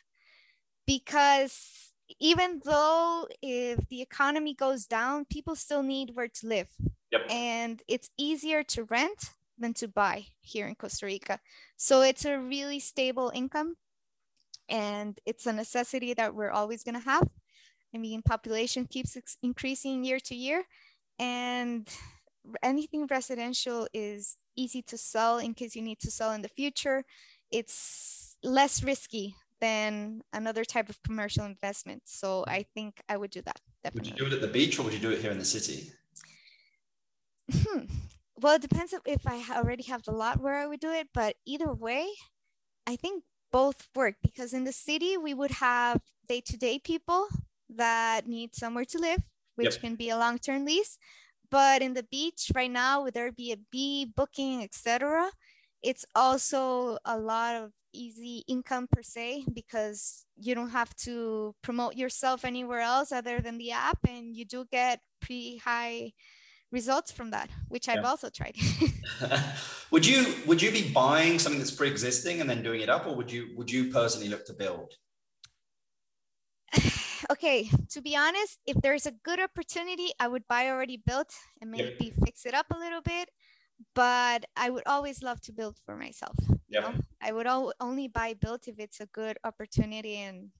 because 0.86 1.92
even 2.18 2.60
though 2.64 3.28
if 3.42 3.88
the 3.88 4.02
economy 4.02 4.54
goes 4.54 4.86
down, 4.86 5.24
people 5.24 5.54
still 5.54 5.82
need 5.82 6.12
where 6.14 6.28
to 6.28 6.46
live. 6.46 6.68
Yep. 7.12 7.30
And 7.30 7.82
it's 7.86 8.10
easier 8.16 8.62
to 8.64 8.84
rent 8.84 9.30
than 9.58 9.74
to 9.74 9.88
buy 9.88 10.26
here 10.40 10.66
in 10.66 10.74
Costa 10.74 11.06
Rica. 11.06 11.38
So 11.76 12.02
it's 12.02 12.24
a 12.24 12.38
really 12.38 12.80
stable 12.80 13.30
income 13.34 13.76
and 14.72 15.18
it's 15.26 15.46
a 15.46 15.52
necessity 15.52 16.14
that 16.14 16.34
we're 16.34 16.50
always 16.50 16.82
going 16.82 16.94
to 16.94 17.04
have. 17.04 17.28
I 17.94 17.98
mean, 17.98 18.22
population 18.22 18.86
keeps 18.86 19.18
increasing 19.42 20.02
year 20.02 20.18
to 20.20 20.34
year 20.34 20.64
and 21.18 21.86
anything 22.62 23.06
residential 23.06 23.86
is 23.92 24.38
easy 24.56 24.80
to 24.82 24.96
sell 24.96 25.38
in 25.38 25.52
case 25.52 25.76
you 25.76 25.82
need 25.82 26.00
to 26.00 26.10
sell 26.10 26.32
in 26.32 26.40
the 26.40 26.48
future. 26.48 27.04
It's 27.50 28.38
less 28.42 28.82
risky 28.82 29.36
than 29.60 30.22
another 30.32 30.64
type 30.64 30.88
of 30.88 31.02
commercial 31.02 31.44
investment. 31.44 32.04
So 32.06 32.44
I 32.48 32.64
think 32.74 33.02
I 33.10 33.18
would 33.18 33.30
do 33.30 33.42
that. 33.42 33.60
Definitely. 33.84 34.12
Would 34.12 34.18
you 34.18 34.24
do 34.24 34.32
it 34.32 34.36
at 34.36 34.40
the 34.40 34.52
beach 34.52 34.78
or 34.78 34.84
would 34.84 34.94
you 34.94 34.98
do 34.98 35.10
it 35.10 35.20
here 35.20 35.30
in 35.30 35.38
the 35.38 35.44
city? 35.44 35.90
Hmm. 37.52 37.84
Well, 38.40 38.56
it 38.56 38.62
depends 38.62 38.94
if 39.04 39.26
I 39.26 39.44
already 39.54 39.82
have 39.84 40.02
the 40.02 40.12
lot 40.12 40.40
where 40.40 40.54
I 40.54 40.66
would 40.66 40.80
do 40.80 40.90
it, 40.90 41.08
but 41.12 41.36
either 41.44 41.72
way, 41.72 42.08
I 42.86 42.96
think 42.96 43.22
both 43.52 43.88
work 43.94 44.16
because 44.22 44.52
in 44.52 44.64
the 44.64 44.72
city 44.72 45.16
we 45.16 45.34
would 45.34 45.52
have 45.52 46.00
day-to-day 46.28 46.78
people 46.78 47.28
that 47.68 48.26
need 48.26 48.54
somewhere 48.54 48.84
to 48.86 48.98
live, 48.98 49.22
which 49.56 49.74
yep. 49.74 49.80
can 49.80 49.94
be 49.94 50.08
a 50.10 50.16
long-term 50.16 50.64
lease. 50.64 50.98
But 51.50 51.82
in 51.82 51.94
the 51.94 52.04
beach 52.04 52.50
right 52.54 52.70
now 52.70 53.04
with 53.04 53.14
Airbnb, 53.14 54.14
booking, 54.14 54.62
etc., 54.62 55.30
it's 55.82 56.06
also 56.14 56.98
a 57.04 57.18
lot 57.18 57.56
of 57.56 57.72
easy 57.92 58.44
income 58.48 58.88
per 58.90 59.02
se 59.02 59.44
because 59.52 60.24
you 60.36 60.54
don't 60.54 60.70
have 60.70 60.94
to 60.96 61.54
promote 61.62 61.94
yourself 61.94 62.44
anywhere 62.44 62.80
else 62.80 63.12
other 63.12 63.40
than 63.40 63.58
the 63.58 63.72
app 63.72 63.98
and 64.08 64.34
you 64.34 64.44
do 64.44 64.64
get 64.70 65.00
pretty 65.20 65.58
high 65.58 66.12
results 66.72 67.12
from 67.12 67.30
that 67.30 67.48
which 67.68 67.86
yeah. 67.86 67.94
i've 67.94 68.04
also 68.04 68.28
tried 68.28 68.56
would 69.90 70.06
you 70.06 70.34
would 70.46 70.60
you 70.60 70.70
be 70.70 70.90
buying 70.92 71.38
something 71.38 71.58
that's 71.58 71.70
pre-existing 71.70 72.40
and 72.40 72.48
then 72.48 72.62
doing 72.62 72.80
it 72.80 72.88
up 72.88 73.06
or 73.06 73.14
would 73.14 73.30
you 73.30 73.50
would 73.56 73.70
you 73.70 73.90
personally 73.92 74.28
look 74.28 74.44
to 74.46 74.52
build 74.52 74.94
okay 77.30 77.68
to 77.90 78.00
be 78.00 78.16
honest 78.16 78.58
if 78.66 78.76
there's 78.82 79.06
a 79.06 79.12
good 79.22 79.38
opportunity 79.38 80.10
i 80.18 80.26
would 80.26 80.46
buy 80.48 80.68
already 80.68 81.00
built 81.06 81.32
and 81.60 81.70
maybe 81.70 81.96
yep. 82.00 82.14
fix 82.24 82.46
it 82.46 82.54
up 82.54 82.66
a 82.70 82.78
little 82.78 83.02
bit 83.02 83.28
but 83.94 84.44
I 84.56 84.70
would 84.70 84.84
always 84.86 85.22
love 85.22 85.40
to 85.42 85.52
build 85.52 85.78
for 85.84 85.96
myself. 85.96 86.36
Yeah. 86.68 86.88
You 86.88 86.94
know? 86.94 87.00
I 87.20 87.32
would 87.32 87.74
only 87.80 88.08
buy 88.08 88.34
built 88.34 88.68
if 88.68 88.78
it's 88.78 89.00
a 89.00 89.06
good 89.06 89.38
opportunity 89.44 90.16
and 90.16 90.50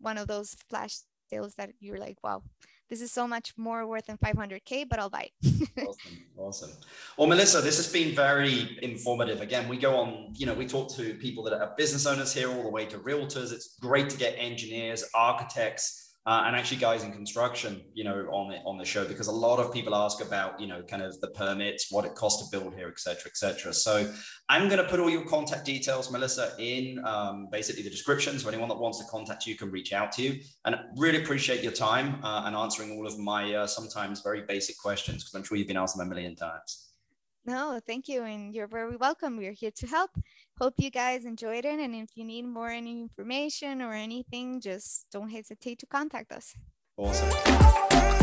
one 0.00 0.18
of 0.18 0.28
those 0.28 0.56
flash 0.68 0.98
sales 1.28 1.54
that 1.54 1.70
you're 1.80 1.98
like, 1.98 2.18
wow, 2.22 2.42
this 2.88 3.00
is 3.00 3.12
so 3.12 3.28
much 3.28 3.52
more 3.56 3.86
worth 3.86 4.06
than 4.06 4.18
500k, 4.18 4.88
but 4.88 4.98
I'll 4.98 5.10
buy 5.10 5.30
it. 5.42 5.68
awesome, 5.78 6.18
awesome. 6.36 6.70
Well, 7.16 7.28
Melissa, 7.28 7.60
this 7.60 7.76
has 7.76 7.92
been 7.92 8.14
very 8.14 8.78
informative. 8.82 9.40
Again, 9.40 9.68
we 9.68 9.76
go 9.76 9.96
on, 9.96 10.32
you 10.34 10.46
know, 10.46 10.54
we 10.54 10.66
talk 10.66 10.94
to 10.96 11.14
people 11.14 11.44
that 11.44 11.52
are 11.52 11.74
business 11.76 12.06
owners 12.06 12.32
here, 12.32 12.50
all 12.50 12.62
the 12.62 12.70
way 12.70 12.86
to 12.86 12.98
realtors. 12.98 13.52
It's 13.52 13.76
great 13.80 14.08
to 14.10 14.16
get 14.16 14.34
engineers, 14.38 15.04
architects 15.14 16.07
uh, 16.28 16.42
and 16.44 16.54
actually 16.54 16.76
guys 16.76 17.04
in 17.04 17.10
construction, 17.10 17.80
you 17.94 18.04
know, 18.04 18.18
on 18.38 18.54
on 18.66 18.76
the 18.76 18.84
show 18.84 19.02
because 19.12 19.28
a 19.28 19.38
lot 19.46 19.58
of 19.58 19.72
people 19.72 19.94
ask 19.94 20.20
about, 20.20 20.60
you 20.60 20.66
know, 20.66 20.82
kind 20.82 21.02
of 21.02 21.18
the 21.22 21.28
permits, 21.28 21.90
what 21.90 22.04
it 22.04 22.14
costs 22.14 22.38
to 22.42 22.46
build 22.54 22.74
here, 22.74 22.88
et 22.94 23.00
cetera, 23.00 23.30
et 23.32 23.36
cetera. 23.42 23.72
So 23.72 24.12
I'm 24.50 24.68
going 24.68 24.82
to 24.84 24.88
put 24.92 25.00
all 25.00 25.08
your 25.08 25.24
contact 25.24 25.64
details, 25.64 26.12
Melissa, 26.12 26.46
in 26.58 27.02
um, 27.12 27.48
basically 27.50 27.82
the 27.82 27.88
description. 27.88 28.38
So 28.38 28.46
anyone 28.50 28.68
that 28.68 28.78
wants 28.78 28.98
to 28.98 29.06
contact 29.10 29.46
you 29.46 29.56
can 29.56 29.70
reach 29.70 29.94
out 29.94 30.12
to 30.16 30.22
you. 30.22 30.32
And 30.66 30.76
really 30.98 31.22
appreciate 31.22 31.62
your 31.62 31.72
time 31.72 32.22
uh, 32.22 32.42
and 32.44 32.54
answering 32.54 32.90
all 32.92 33.06
of 33.06 33.18
my 33.18 33.54
uh, 33.54 33.66
sometimes 33.66 34.20
very 34.20 34.42
basic 34.42 34.76
questions 34.76 35.24
because 35.24 35.34
I'm 35.34 35.44
sure 35.44 35.56
you've 35.56 35.72
been 35.72 35.78
asked 35.78 35.96
them 35.96 36.06
a 36.06 36.10
million 36.14 36.36
times. 36.36 36.90
No, 37.46 37.80
thank 37.86 38.06
you. 38.06 38.24
And 38.24 38.54
you're 38.54 38.66
very 38.66 38.96
welcome. 38.96 39.38
We're 39.38 39.52
here 39.52 39.70
to 39.76 39.86
help. 39.86 40.10
Hope 40.60 40.74
you 40.78 40.90
guys 40.90 41.24
enjoyed 41.24 41.64
it. 41.64 41.78
And 41.78 41.94
if 41.94 42.16
you 42.16 42.24
need 42.24 42.42
more 42.42 42.68
any 42.68 43.00
information 43.00 43.80
or 43.80 43.92
anything, 43.92 44.60
just 44.60 45.06
don't 45.12 45.30
hesitate 45.30 45.78
to 45.78 45.86
contact 45.86 46.32
us. 46.32 46.54
Awesome. 46.96 48.17